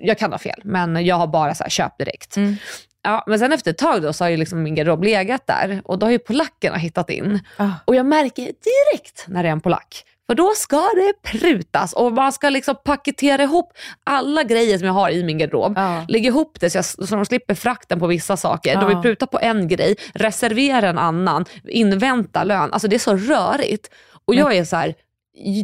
jag 0.00 0.18
kan 0.18 0.32
ha 0.32 0.38
fel, 0.38 0.60
men 0.64 1.04
jag 1.06 1.16
har 1.16 1.26
bara 1.26 1.54
så 1.54 1.62
här, 1.62 1.70
köp 1.70 1.98
direkt. 1.98 2.36
Mm. 2.36 2.56
Ja, 3.04 3.24
men 3.26 3.38
sen 3.38 3.52
efter 3.52 3.70
ett 3.70 3.78
tag 3.78 4.02
då 4.02 4.12
så 4.12 4.24
har 4.24 4.28
ju 4.30 4.36
liksom 4.36 4.62
min 4.62 4.74
garderob 4.74 5.04
legat 5.04 5.46
där 5.46 5.82
och 5.84 5.98
då 5.98 6.06
har 6.06 6.10
ju 6.10 6.18
polackerna 6.18 6.76
hittat 6.76 7.10
in. 7.10 7.40
Ah. 7.56 7.68
Och 7.84 7.94
jag 7.94 8.06
märker 8.06 8.42
direkt 8.42 9.24
när 9.28 9.42
det 9.42 9.48
är 9.48 9.52
en 9.52 9.60
polack. 9.60 10.04
För 10.26 10.34
då 10.34 10.52
ska 10.56 10.76
det 10.76 11.12
prutas 11.22 11.92
och 11.92 12.12
man 12.12 12.32
ska 12.32 12.48
liksom 12.48 12.74
paketera 12.84 13.42
ihop 13.42 13.72
alla 14.04 14.42
grejer 14.42 14.78
som 14.78 14.86
jag 14.86 14.94
har 14.94 15.10
i 15.10 15.24
min 15.24 15.38
garderob. 15.38 15.72
Ja. 15.76 16.04
Lägga 16.08 16.28
ihop 16.28 16.60
det 16.60 16.70
så, 16.70 16.78
jag, 16.78 16.84
så 16.84 17.16
de 17.16 17.24
slipper 17.26 17.54
frakten 17.54 17.98
på 18.00 18.06
vissa 18.06 18.36
saker. 18.36 18.74
De 18.74 18.80
Ja. 18.82 18.88
vill 18.88 18.96
pruta 18.98 19.26
på 19.26 19.38
en 19.42 19.68
grej, 19.68 19.96
reservera 20.14 20.88
en 20.88 20.98
annan, 20.98 21.44
invänta 21.68 22.44
lön. 22.44 22.72
Alltså 22.72 22.88
det 22.88 22.96
är 22.96 22.98
så 22.98 23.16
rörigt. 23.16 23.90
Och 24.24 24.34
jag 24.34 24.56
är 24.56 24.64
så 24.64 24.76
här, 24.76 24.94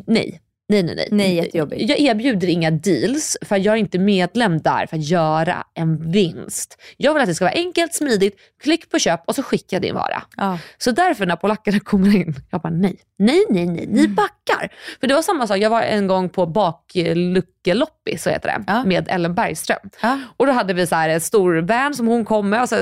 nej. 0.06 0.40
Nej, 0.70 0.83
nej, 0.83 0.94
nej. 0.94 1.09
Nej, 1.11 1.35
jättejobbigt. 1.35 1.88
Jag 1.90 1.98
erbjuder 1.98 2.48
inga 2.48 2.70
deals 2.70 3.37
för 3.42 3.57
jag 3.57 3.74
är 3.74 3.78
inte 3.78 3.98
medlem 3.98 4.59
där 4.61 4.87
för 4.87 4.96
att 4.96 5.04
göra 5.04 5.64
en 5.74 6.11
vinst. 6.11 6.78
Jag 6.96 7.14
vill 7.14 7.22
att 7.22 7.28
det 7.28 7.35
ska 7.35 7.44
vara 7.44 7.54
enkelt, 7.54 7.94
smidigt, 7.94 8.37
klick 8.62 8.90
på 8.90 8.98
köp 8.98 9.20
och 9.26 9.35
så 9.35 9.42
skickar 9.42 9.81
din 9.81 9.94
vara. 9.94 10.22
Ja. 10.37 10.59
Så 10.78 10.90
därför 10.90 11.26
när 11.26 11.37
polackerna 11.37 11.81
kommer 11.81 12.16
in, 12.16 12.35
jag 12.50 12.61
bara 12.61 12.72
nej, 12.72 12.96
nej, 13.18 13.44
nej, 13.50 13.66
nej, 13.66 13.85
Mm. 13.85 13.96
ni 13.96 14.09
backar. 14.09 14.72
För 15.00 15.07
det 15.07 15.14
var 15.14 15.22
samma 15.22 15.46
sak, 15.46 15.59
jag 15.59 15.70
var 15.70 15.83
en 15.83 16.07
gång 16.07 16.28
på 16.28 16.46
bakluckeloppis, 16.46 18.22
så 18.22 18.31
heter 18.31 18.48
det, 18.48 18.64
Ja. 18.66 18.85
med 18.85 19.09
Ellen 19.09 19.35
Bergström. 19.35 19.78
Ja. 20.02 20.18
Och 20.37 20.46
då 20.46 20.52
hade 20.52 20.74
vi 20.74 20.87
så 20.87 20.94
här 20.94 21.09
en 21.09 21.20
stor 21.20 21.57
van 21.61 21.94
som 21.94 22.07
hon 22.07 22.24
kom 22.24 22.48
med 22.50 22.62
och 22.62 22.68
så 22.68 22.76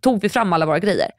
tog 0.00 0.20
vi 0.20 0.28
fram 0.28 0.52
alla 0.52 0.66
våra 0.66 0.78
grejer. 0.78 1.10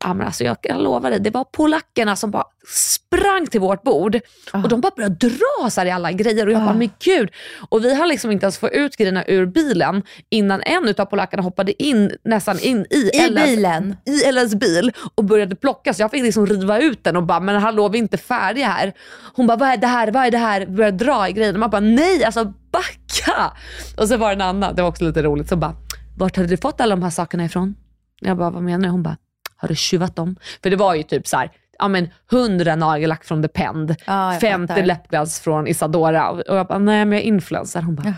Ja, 0.00 0.14
men 0.14 0.26
alltså 0.26 0.44
jag 0.44 0.62
kan 0.62 0.82
lova 0.82 1.10
dig, 1.10 1.20
det 1.20 1.30
var 1.30 1.44
polackerna 1.44 2.16
som 2.16 2.30
bara 2.30 2.44
sprang 2.66 3.46
till 3.46 3.60
vårt 3.60 3.82
bord 3.82 4.20
och 4.52 4.68
de 4.68 4.80
bara 4.80 4.92
började 4.96 5.14
dra 5.14 5.70
så 5.70 5.82
i 5.82 5.90
alla 5.90 6.12
grejer 6.12 6.46
och 6.46 6.52
jag 6.52 6.62
bara, 6.62 6.74
men 6.74 6.90
gud. 7.04 7.30
Och 7.70 7.84
vi 7.84 7.94
har 7.94 8.06
liksom 8.06 8.30
inte 8.30 8.44
ens 8.44 8.58
fått 8.58 8.72
ut 8.72 8.96
grejerna 8.96 9.24
ur 9.26 9.46
bilen 9.46 10.02
innan 10.28 10.62
en 10.62 10.94
av 10.98 11.04
polackerna 11.04 11.42
hoppade 11.42 11.82
in 11.82 12.10
nästan 12.24 12.58
in 12.58 12.86
i, 12.90 12.96
I 12.96 13.18
Ellens, 13.20 13.46
bilen? 13.46 13.96
i 14.06 14.22
Ellens 14.24 14.54
bil 14.54 14.92
och 15.14 15.24
började 15.24 15.56
plocka. 15.56 15.94
Så 15.94 16.02
jag 16.02 16.10
fick 16.10 16.22
liksom 16.22 16.46
riva 16.46 16.80
ut 16.80 17.04
den 17.04 17.16
och 17.16 17.22
bara, 17.22 17.40
men 17.40 17.62
hallå 17.62 17.88
vi 17.88 17.98
är 17.98 18.02
inte 18.02 18.18
färdiga 18.18 18.66
här. 18.66 18.92
Hon 19.34 19.46
bara, 19.46 19.56
vad 19.56 19.68
är 19.68 19.76
det 19.76 19.86
här, 19.86 20.10
vad 20.10 20.26
är 20.26 20.30
det 20.30 20.38
här? 20.38 20.66
Började 20.66 21.04
dra 21.04 21.28
i 21.28 21.32
grejerna. 21.32 21.58
Man 21.58 21.70
bara, 21.70 21.80
nej 21.80 22.24
alltså 22.24 22.44
backa. 22.72 23.52
Och 23.96 24.08
så 24.08 24.16
var 24.16 24.28
det 24.28 24.34
en 24.34 24.40
annan, 24.40 24.74
det 24.74 24.82
var 24.82 24.88
också 24.88 25.04
lite 25.04 25.22
roligt, 25.22 25.48
så 25.48 25.56
bara, 25.56 25.74
vart 26.18 26.36
hade 26.36 26.48
du 26.48 26.56
fått 26.56 26.80
alla 26.80 26.96
de 26.96 27.02
här 27.02 27.10
sakerna 27.10 27.44
ifrån? 27.44 27.74
Jag 28.20 28.36
bara, 28.36 28.50
vad 28.50 28.62
menar 28.62 28.84
du? 28.84 28.90
Hon 28.90 29.02
bara, 29.02 29.16
har 29.60 29.68
du 29.68 29.74
tjuvat 29.74 30.16
dem? 30.16 30.36
För 30.62 30.70
det 30.70 30.76
var 30.76 30.94
ju 30.94 31.02
typ 31.02 31.26
så 31.26 31.36
här, 31.36 31.50
ja 31.78 31.88
men 31.88 32.08
100 32.32 32.76
nagellack 32.76 33.24
från 33.24 33.42
Depend, 33.42 33.94
Ja, 34.06 34.32
jag 34.32 34.40
50 34.40 34.68
fattar. 34.72 34.86
läppglans 34.86 35.40
från 35.40 35.66
Isadora. 35.66 36.30
Och 36.30 36.56
jag 36.56 36.66
bara, 36.66 36.78
nej 36.78 37.04
men 37.04 37.12
jag 37.18 37.22
är 37.22 37.26
influencer. 37.28 37.82
Hon 37.82 37.94
bara, 37.94 38.14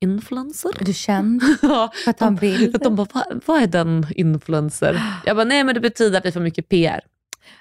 influencer? 0.00 0.70
Är 0.80 0.84
du 0.84 0.92
känd? 0.92 1.42
Ja, 1.62 1.90
För 2.04 2.10
att 2.10 2.18
ta 2.18 2.26
en 2.26 2.36
bild? 2.36 2.76
de 2.80 2.96
bara, 2.96 3.06
vad, 3.14 3.42
vad 3.46 3.62
är 3.62 3.66
den 3.66 4.06
influencer? 4.10 5.02
Jag 5.24 5.36
bara, 5.36 5.44
nej 5.44 5.64
men 5.64 5.74
det 5.74 5.80
betyder 5.80 6.18
att 6.18 6.26
vi 6.26 6.32
får 6.32 6.40
mycket 6.40 6.68
PR. 6.68 7.00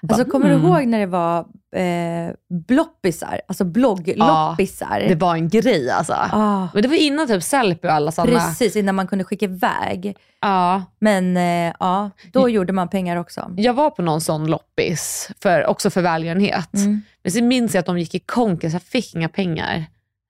Bara, 0.02 0.14
Alltså, 0.16 0.32
kommer 0.32 0.50
du 0.50 0.56
mm. 0.56 0.68
ihåg 0.68 0.86
när 0.88 1.00
det 1.00 1.06
var 1.06 1.46
eh, 1.76 2.34
bloppisar? 2.68 3.42
Alltså 3.48 3.64
bloggloppisar? 3.64 5.00
Det 5.08 5.16
var 5.16 5.36
en 5.36 5.50
grej 5.50 5.90
alltså. 5.90 6.14
Ah, 6.14 6.68
Men 6.74 6.82
det 6.82 6.88
var 6.88 6.96
innan 6.96 7.28
typ 7.28 7.44
Sellpy 7.44 7.88
och 7.88 7.94
alla 7.94 8.12
sådana. 8.12 8.40
precis, 8.40 8.76
innan 8.76 8.96
man 8.96 9.08
kunde 9.08 9.24
skicka 9.24 9.46
iväg. 9.46 10.18
Ja. 10.42 10.84
Men 11.00 11.38
eh, 11.38 11.74
ja, 11.80 12.10
då 12.32 12.50
gjorde 12.50 12.74
man 12.74 12.88
pengar 12.90 13.18
också. 13.18 13.52
Jag 13.58 13.74
var 13.74 13.90
på 13.90 14.02
någon 14.02 14.22
sån 14.22 14.48
loppis, 14.48 15.30
för, 15.42 15.66
också 15.66 15.90
för 15.90 16.02
välgörenhet. 16.02 16.74
Mm. 16.74 17.02
Men 17.24 17.32
så 17.32 17.44
minns 17.44 17.74
jag 17.74 17.80
att 17.80 17.86
de 17.86 18.00
gick 18.00 18.16
i 18.16 18.20
konkurs, 18.20 18.74
jag 18.74 18.82
fick 18.82 19.16
inga 19.16 19.30
pengar. 19.30 19.86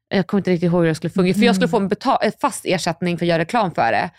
Jag 0.09 0.27
kommer 0.27 0.39
inte 0.39 0.51
riktigt 0.51 0.67
ihåg 0.71 0.81
hur 0.81 0.87
det 0.87 0.95
skulle 0.95 1.11
fungera, 1.13 1.33
för 1.33 1.41
jag 1.45 1.55
skulle 1.55 1.67
få 1.69 1.77
en 1.77 1.89
betal- 1.89 2.31
fast 2.41 2.65
ersättning 2.65 3.17
för 3.17 3.25
att 3.25 3.29
göra 3.29 3.39
reklam 3.39 3.71
för 3.71 3.91
det. 3.91 4.09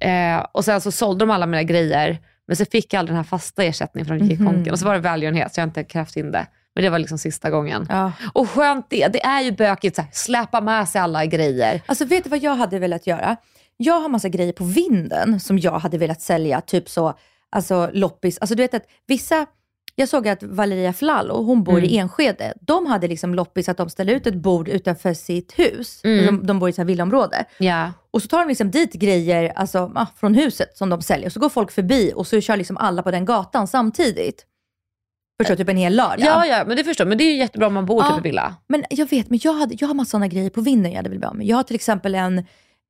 Eh, 0.00 0.46
och 0.52 0.64
sen 0.64 0.80
så 0.80 0.92
sålde 0.92 1.22
de 1.24 1.30
alla 1.30 1.46
mina 1.46 1.62
grejer, 1.62 2.18
men 2.46 2.56
så 2.56 2.64
fick 2.64 2.92
jag 2.92 2.98
aldrig 2.98 3.12
den 3.12 3.16
här 3.24 3.28
fasta 3.28 3.64
ersättningen 3.64 4.12
att 4.22 4.30
i 4.30 4.34
Mhm. 4.36 4.46
konkurs. 4.46 4.72
Och 4.72 4.78
så 4.78 4.86
var 4.86 4.94
det 4.94 5.00
välgörenhet, 5.00 5.54
så 5.54 5.60
jag 5.60 5.62
har 5.62 5.68
inte 5.68 5.84
krävt 5.84 6.16
in 6.16 6.30
det. 6.32 6.46
Men 6.74 6.84
det 6.84 6.90
var 6.90 6.98
liksom 6.98 7.18
sista 7.18 7.50
gången. 7.50 7.86
Ja. 7.88 8.12
Och 8.32 8.50
skönt 8.50 8.86
det, 8.90 9.08
det 9.08 9.24
är 9.24 9.40
ju 9.42 9.52
bökigt, 9.52 9.98
här, 9.98 10.06
släpa 10.12 10.60
med 10.60 10.88
sig 10.88 11.00
alla 11.00 11.26
grejer. 11.26 11.80
Alltså 11.86 12.04
vet 12.04 12.24
du 12.24 12.30
vad 12.30 12.42
jag 12.42 12.54
hade 12.56 12.78
velat 12.78 13.06
göra? 13.06 13.36
Jag 13.76 14.00
har 14.00 14.08
massa 14.08 14.28
grejer 14.28 14.52
på 14.52 14.64
vinden 14.64 15.40
som 15.40 15.58
jag 15.58 15.78
hade 15.78 15.98
velat 15.98 16.20
sälja, 16.20 16.60
typ 16.60 16.88
så, 16.88 17.14
alltså 17.50 17.90
loppis. 17.92 18.38
Alltså 18.38 18.54
du 18.54 18.62
vet 18.62 18.74
att 18.74 18.84
vissa, 19.06 19.46
jag 19.98 20.08
såg 20.08 20.28
att 20.28 20.42
Valeria 20.42 20.92
Flallo, 20.92 21.42
hon 21.42 21.64
bor 21.64 21.84
i 21.84 21.96
Enskede, 21.98 22.54
de 22.60 22.86
hade 22.86 23.08
liksom 23.08 23.34
loppis 23.34 23.68
att 23.68 23.76
de 23.76 23.90
ställde 23.90 24.12
ut 24.12 24.26
ett 24.26 24.34
bord 24.34 24.68
utanför 24.68 25.14
sitt 25.14 25.58
hus. 25.58 26.00
De, 26.02 26.46
de 26.46 26.58
bor 26.58 26.68
i 26.68 26.72
ett 26.72 26.78
villaområde. 26.78 27.44
Ja. 27.58 27.92
Och 28.10 28.22
så 28.22 28.28
tar 28.28 28.38
de 28.38 28.48
liksom 28.48 28.70
dit 28.70 28.92
grejer 28.92 29.52
alltså, 29.56 29.92
ah, 29.94 30.06
från 30.16 30.34
huset 30.34 30.76
som 30.76 30.88
de 30.90 31.02
säljer. 31.02 31.30
Så 31.30 31.40
går 31.40 31.48
folk 31.48 31.70
förbi 31.70 32.12
och 32.16 32.26
så 32.26 32.40
kör 32.40 32.56
liksom 32.56 32.76
alla 32.76 33.02
på 33.02 33.10
den 33.10 33.24
gatan 33.24 33.66
samtidigt. 33.66 34.46
Förstår? 35.40 35.56
Typ 35.56 35.68
en 35.68 35.76
hel 35.76 35.96
lördag. 35.96 36.18
Ja, 36.20 36.46
ja, 36.46 36.64
men 36.66 36.76
det 36.76 36.84
förstår 36.84 37.04
jag. 37.04 37.08
Men 37.08 37.18
det 37.18 37.24
är 37.24 37.30
ju 37.32 37.38
jättebra 37.38 37.66
om 37.66 37.74
man 37.74 37.86
bor 37.86 38.04
Ja. 38.04 38.10
typ 38.16 38.26
i 38.26 38.28
villa. 38.28 38.54
Men 38.68 38.84
jag 38.90 39.10
vet, 39.10 39.30
men 39.30 39.38
jag, 39.42 39.52
hade, 39.52 39.74
jag 39.78 39.88
har 39.88 39.94
massa 39.94 40.10
sådana 40.10 40.28
grejer 40.28 40.50
på 40.50 40.60
vinden 40.60 40.92
jag 40.92 40.96
hade 40.96 41.08
velat 41.08 41.20
bli 41.20 41.26
av 41.28 41.36
med. 41.36 41.46
Jag 41.46 41.56
har 41.56 41.62
till 41.62 41.74
exempel 41.76 42.14
en, 42.14 42.44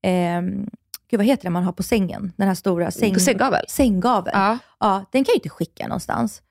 ehm, 0.07 0.71
gud 1.11 1.19
vad 1.19 1.27
heter 1.27 1.45
det 1.45 1.51
man 1.51 1.62
har 1.62 1.73
på 1.73 1.83
sängen? 1.83 2.33
Den 2.37 2.49
här 2.49 2.55
stora 2.55 2.90
säng, 2.90 3.21
Sänggavel? 3.21 3.64
sänggavel. 3.69 4.33
Ja. 4.37 4.59
Ja, 4.81 5.05
den 5.12 5.25
kan 5.25 5.33
jag 5.33 5.35
ju 5.35 5.38
inte 5.38 5.49
skicka 5.49 5.88
någonstans. 5.88 6.42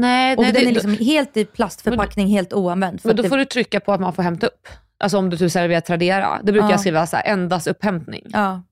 Nej, 0.00 0.36
Och 0.36 0.42
nej 0.42 0.52
den 0.52 0.62
det, 0.64 0.68
är 0.70 0.72
liksom 0.72 0.92
helt 1.06 1.36
i 1.36 1.44
plastförpackning, 1.44 2.26
helt 2.28 2.52
oanvänd. 2.52 3.00
Men 3.04 3.16
då 3.16 3.22
det, 3.22 3.28
får 3.28 3.36
du 3.36 3.44
trycka 3.44 3.80
på 3.80 3.92
att 3.92 4.00
man 4.00 4.12
får 4.12 4.22
hämta 4.22 4.46
upp. 4.46 4.68
Alltså 4.98 5.18
om 5.18 5.30
du 5.30 5.36
typ 5.36 5.52
serverar 5.52 5.80
Tradera. 5.80 6.40
Det 6.42 6.52
brukar 6.52 6.66
Ja. 6.66 6.70
jag 6.72 6.80
skriva 6.80 7.06
så 7.06 7.16
här, 7.16 7.24
endast 7.26 7.66
upphämtning. 7.66 8.26
Ja. 8.32 8.62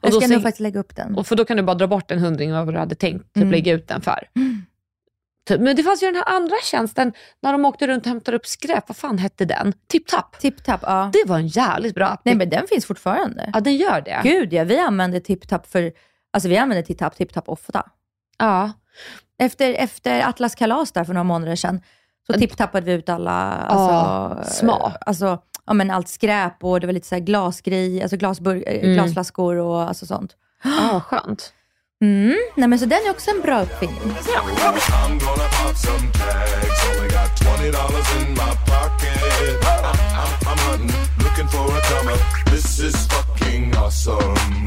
Och 0.00 0.08
Jag 0.08 0.14
ska 0.22 0.32
nog 0.32 0.42
faktiskt 0.42 0.60
lägga 0.60 0.80
upp 0.80 0.96
den. 0.96 1.14
Och 1.14 1.26
för 1.26 1.36
då 1.36 1.44
kan 1.44 1.56
du 1.56 1.62
bara 1.62 1.74
dra 1.74 1.86
bort 1.86 2.10
en 2.10 2.18
hundring 2.18 2.54
av 2.54 2.66
vad 2.66 2.74
du 2.74 2.78
hade 2.78 2.94
tänkt 2.94 3.24
typ 3.24 3.36
Mm. 3.36 3.50
lägga 3.50 3.72
ut 3.72 3.88
den 3.88 4.00
för. 4.00 4.28
Typ. 5.48 5.60
Men 5.60 5.76
det 5.76 5.82
fanns 5.82 6.02
ju 6.02 6.06
den 6.06 6.16
här 6.16 6.28
andra 6.36 6.56
tjänsten 6.64 7.12
när 7.42 7.52
de 7.52 7.64
åkte 7.64 7.86
runt 7.86 8.02
och 8.06 8.08
hämtade 8.08 8.36
upp 8.36 8.46
skräp. 8.46 8.84
Vad 8.88 8.96
fan 8.96 9.18
hette 9.18 9.44
den? 9.44 9.72
TipTap. 9.88 10.38
TipTap, 10.38 10.80
ja. 10.82 11.10
Det 11.12 11.22
var 11.26 11.38
en 11.38 11.46
jävligt 11.46 11.94
bra 11.94 12.06
app. 12.06 12.20
Nej 12.24 12.34
men 12.34 12.48
den 12.50 12.66
finns 12.66 12.86
fortfarande. 12.86 13.50
Ja, 13.52 13.60
den 13.60 13.76
gör 13.76 14.00
det. 14.00 14.20
Gud 14.22 14.52
ja, 14.52 14.64
vi 14.64 14.78
använder 14.78 15.20
TipTap 15.20 15.66
för, 15.66 15.92
alltså 16.32 16.48
vi 16.48 16.56
använder 16.56 16.82
TipTap, 16.82 17.16
TipTap 17.16 17.48
ofta. 17.48 17.82
Ja. 18.38 18.72
Efter, 19.38 19.72
efter 19.74 20.28
Atlas 20.28 20.54
kalas 20.54 20.92
där 20.92 21.04
för 21.04 21.14
några 21.14 21.24
månader 21.24 21.56
sedan, 21.56 21.80
så 22.26 22.32
tipptappade 22.32 22.86
vi 22.86 22.92
ut 22.92 23.08
alla, 23.08 23.32
alltså, 23.52 24.52
smart. 24.54 24.96
alltså 25.06 25.38
ja, 25.66 25.72
men 25.72 25.90
allt 25.90 26.08
skräp 26.08 26.64
och 26.64 26.80
det 26.80 26.86
var 26.86 26.94
lite 26.94 27.06
så 27.08 27.14
här 27.14 27.22
glasgrej, 27.22 28.02
alltså 28.02 28.16
glasbur- 28.16 28.64
eh, 28.66 28.78
Mm. 28.82 28.94
glasflaskor 28.94 29.56
och 29.56 29.80
alltså 29.80 30.06
sånt. 30.06 30.32
Ja, 30.64 30.88
vad 30.92 31.02
skönt. 31.02 31.52
Mm. 32.02 32.36
Nej 32.56 32.68
men 32.68 32.78
så 32.78 32.84
den 32.86 32.98
är 33.06 33.10
också 33.10 33.30
en 33.30 33.40
bra 33.40 33.62
uppfinning. 33.62 33.96
I'm 34.00 35.18
gonna 35.18 35.48
pop 35.58 35.76
some 35.76 36.08
tags. 36.12 36.96
Only 36.96 37.08
got 37.08 37.36
twenty 37.42 37.70
dollars 37.70 38.16
in 38.22 38.30
my 38.30 38.52
pocket. 38.66 39.64
I'm, 39.64 39.84
I'm, 39.84 40.48
I'm 40.48 40.58
hunting, 40.70 40.96
looking 41.24 41.48
for 41.48 41.78
a 41.78 41.80
come 41.90 42.12
up. 42.12 42.50
This 42.52 42.80
is 42.80 43.08
fucking 43.08 43.74
awesome. 43.76 44.66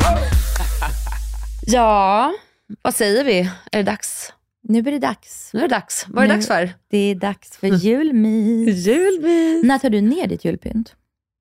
Ja, 1.68 2.32
vad 2.82 2.96
säger 2.96 3.24
vi? 3.24 3.40
Är 3.72 3.78
det 3.78 3.84
dags? 3.84 4.34
Nu 4.62 4.80
är 4.80 4.84
det 4.84 5.00
dags. 5.00 5.50
Nu 5.54 5.60
är 5.60 5.68
det 5.68 5.76
dags. 5.76 6.06
Vad 6.08 6.24
är 6.24 6.28
det 6.28 6.34
dags 6.34 6.48
för? 6.48 6.74
Det 6.90 6.98
är 6.98 7.16
dags 7.16 7.58
för 7.58 7.68
julmys. 7.68 8.76
Julmys. 8.88 9.64
När 9.64 9.80
tar 9.80 9.90
du 9.90 10.02
ner 10.02 10.28
ditt 10.28 10.46
julpynt? 10.46 10.96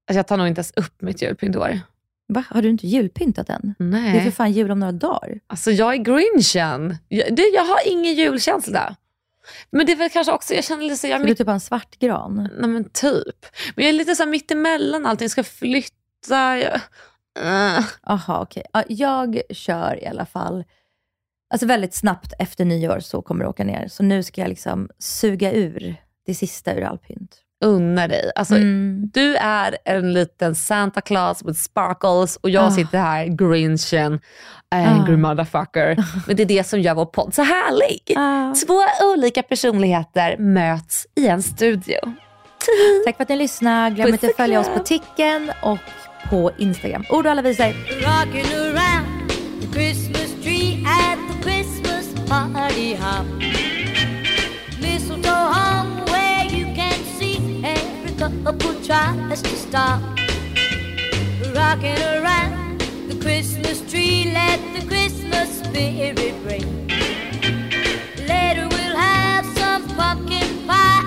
Alltså, 0.08 0.18
jag 0.18 0.26
tar 0.26 0.36
nog 0.36 0.48
inte 0.48 0.58
ens 0.58 0.72
upp 0.76 1.02
mitt 1.02 1.22
julpynt 1.22 1.56
i 1.56 1.58
år. 1.58 1.80
Va? 2.28 2.44
Har 2.50 2.62
du 2.62 2.68
inte 2.68 2.86
julpyntat 2.86 3.50
än? 3.50 3.74
Nej. 3.78 4.12
Det 4.12 4.18
är 4.18 4.24
för 4.24 4.30
fan 4.30 4.52
jul 4.52 4.70
om 4.70 4.80
några 4.80 4.92
dagar. 4.92 5.40
Alltså 5.46 5.70
jag 5.70 5.92
är 5.92 5.96
grinchen. 5.96 6.96
Jag, 7.08 7.36
det, 7.36 7.42
jag 7.42 7.64
har 7.64 7.78
ingen 7.86 8.14
julkänsla. 8.14 8.96
Men 9.70 9.86
det 9.86 9.92
är 9.92 9.96
väl 9.96 10.10
kanske 10.10 10.32
också, 10.32 10.54
jag 10.54 10.64
känner 10.64 10.82
lite 10.82 10.96
så, 10.96 11.06
jag 11.06 11.12
är 11.12 11.18
Ska 11.18 11.24
du 11.24 11.30
mitt, 11.30 11.38
typ 11.38 11.46
ha 11.46 11.54
en 11.54 11.60
svart 11.60 11.98
gran? 11.98 12.48
nej 12.58 12.70
men 12.70 12.90
typ. 12.90 13.46
Men 13.74 13.84
jag 13.84 13.94
är 13.94 13.98
lite 13.98 14.16
så 14.16 14.26
mittemellan 14.26 15.06
allting, 15.06 15.30
ska 15.30 15.44
flytta. 15.44 16.58
Jag, 16.58 16.80
äh. 17.40 17.84
Aha, 18.02 18.42
okej. 18.42 18.64
Ja, 18.72 18.84
jag 18.88 19.40
kör 19.50 20.02
i 20.02 20.06
alla 20.06 20.26
fall, 20.26 20.64
alltså 21.50 21.66
väldigt 21.66 21.94
snabbt 21.94 22.32
efter 22.38 22.64
nyår 22.64 23.00
så 23.00 23.22
kommer 23.22 23.44
det 23.44 23.50
åka 23.50 23.64
ner. 23.64 23.88
Så 23.88 24.02
nu 24.02 24.22
ska 24.22 24.40
jag 24.40 24.48
liksom 24.48 24.88
suga 24.98 25.52
ur 25.52 25.96
det 26.26 26.34
sista 26.34 26.74
ur 26.74 26.82
all 26.84 26.98
pynt. 26.98 27.36
Unna 27.64 28.08
dig. 28.08 28.32
Alltså, 28.34 28.54
Mm. 28.54 29.10
Du 29.14 29.36
är 29.36 29.76
en 29.84 30.12
liten 30.12 30.54
Santa 30.54 31.00
Claus 31.00 31.42
with 31.44 31.58
sparkles 31.60 32.36
och 32.36 32.50
jag 32.50 32.64
Ah. 32.64 32.70
sitter 32.70 32.98
här 32.98 33.26
grinchen, 33.26 34.20
angry 34.70 35.14
Ah. 35.14 35.16
motherfucker. 35.16 35.96
Men 36.26 36.36
det 36.36 36.42
är 36.42 36.46
det 36.46 36.64
som 36.64 36.80
gör 36.80 36.94
vår 36.94 37.06
podd 37.06 37.34
så 37.34 37.42
härlig. 37.42 38.12
Ah. 38.16 38.54
Två 38.66 38.82
olika 39.14 39.42
personligheter 39.42 40.36
möts 40.38 41.06
i 41.14 41.26
en 41.28 41.42
studio. 41.42 41.98
Tack 43.06 43.16
för 43.16 43.22
att 43.22 43.28
ni 43.28 43.36
lyssnade. 43.36 43.94
Glöm 43.94 44.08
inte 44.08 44.26
att 44.26 44.36
följa 44.36 44.60
oss 44.60 44.68
på 44.68 44.78
Ticken 44.78 45.52
och 45.62 45.78
på 46.30 46.50
Instagram. 46.58 47.04
Ord 47.10 47.26
och 47.26 47.32
alla 47.32 47.42
visor. 47.42 47.72
Party 52.26 52.94
hop. 52.94 53.24
Mistletoe 54.80 55.30
hung 55.30 56.04
where 56.06 56.44
you 56.46 56.66
can 56.74 56.98
see 57.18 57.62
every 57.64 58.12
couple 58.16 58.74
tries 58.82 59.42
to 59.42 59.56
stop. 59.56 60.00
Rocking 61.54 62.02
around 62.16 62.80
the 63.08 63.16
Christmas 63.20 63.80
tree, 63.90 64.32
let 64.34 64.58
the 64.74 64.86
Christmas 64.86 65.62
spirit 65.62 66.34
ring. 66.44 66.88
Later 68.26 68.66
we'll 68.68 68.96
have 68.96 69.46
some 69.56 69.86
pumpkin 69.96 70.66
pie 70.66 71.05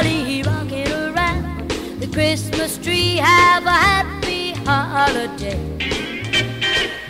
holly, 0.00 0.42
rocking 0.42 0.90
around 0.90 1.70
the 2.00 2.06
Christmas 2.06 2.78
tree, 2.78 3.16
have 3.16 3.66
a 3.66 3.70
happy 3.70 4.52
holiday. 4.64 5.58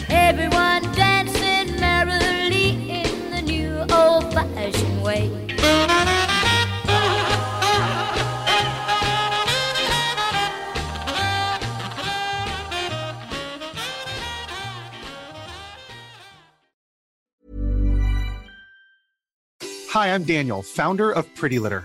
Everyone 0.09 0.83
dancing 0.95 1.79
merrily 1.81 2.71
in 2.91 3.31
the 3.31 3.43
new 3.43 3.79
old-fashioned 3.93 5.03
way. 5.03 5.31
Hi, 19.91 20.15
I'm 20.15 20.23
Daniel, 20.23 20.63
founder 20.63 21.11
of 21.11 21.33
Pretty 21.35 21.59
Litter. 21.59 21.85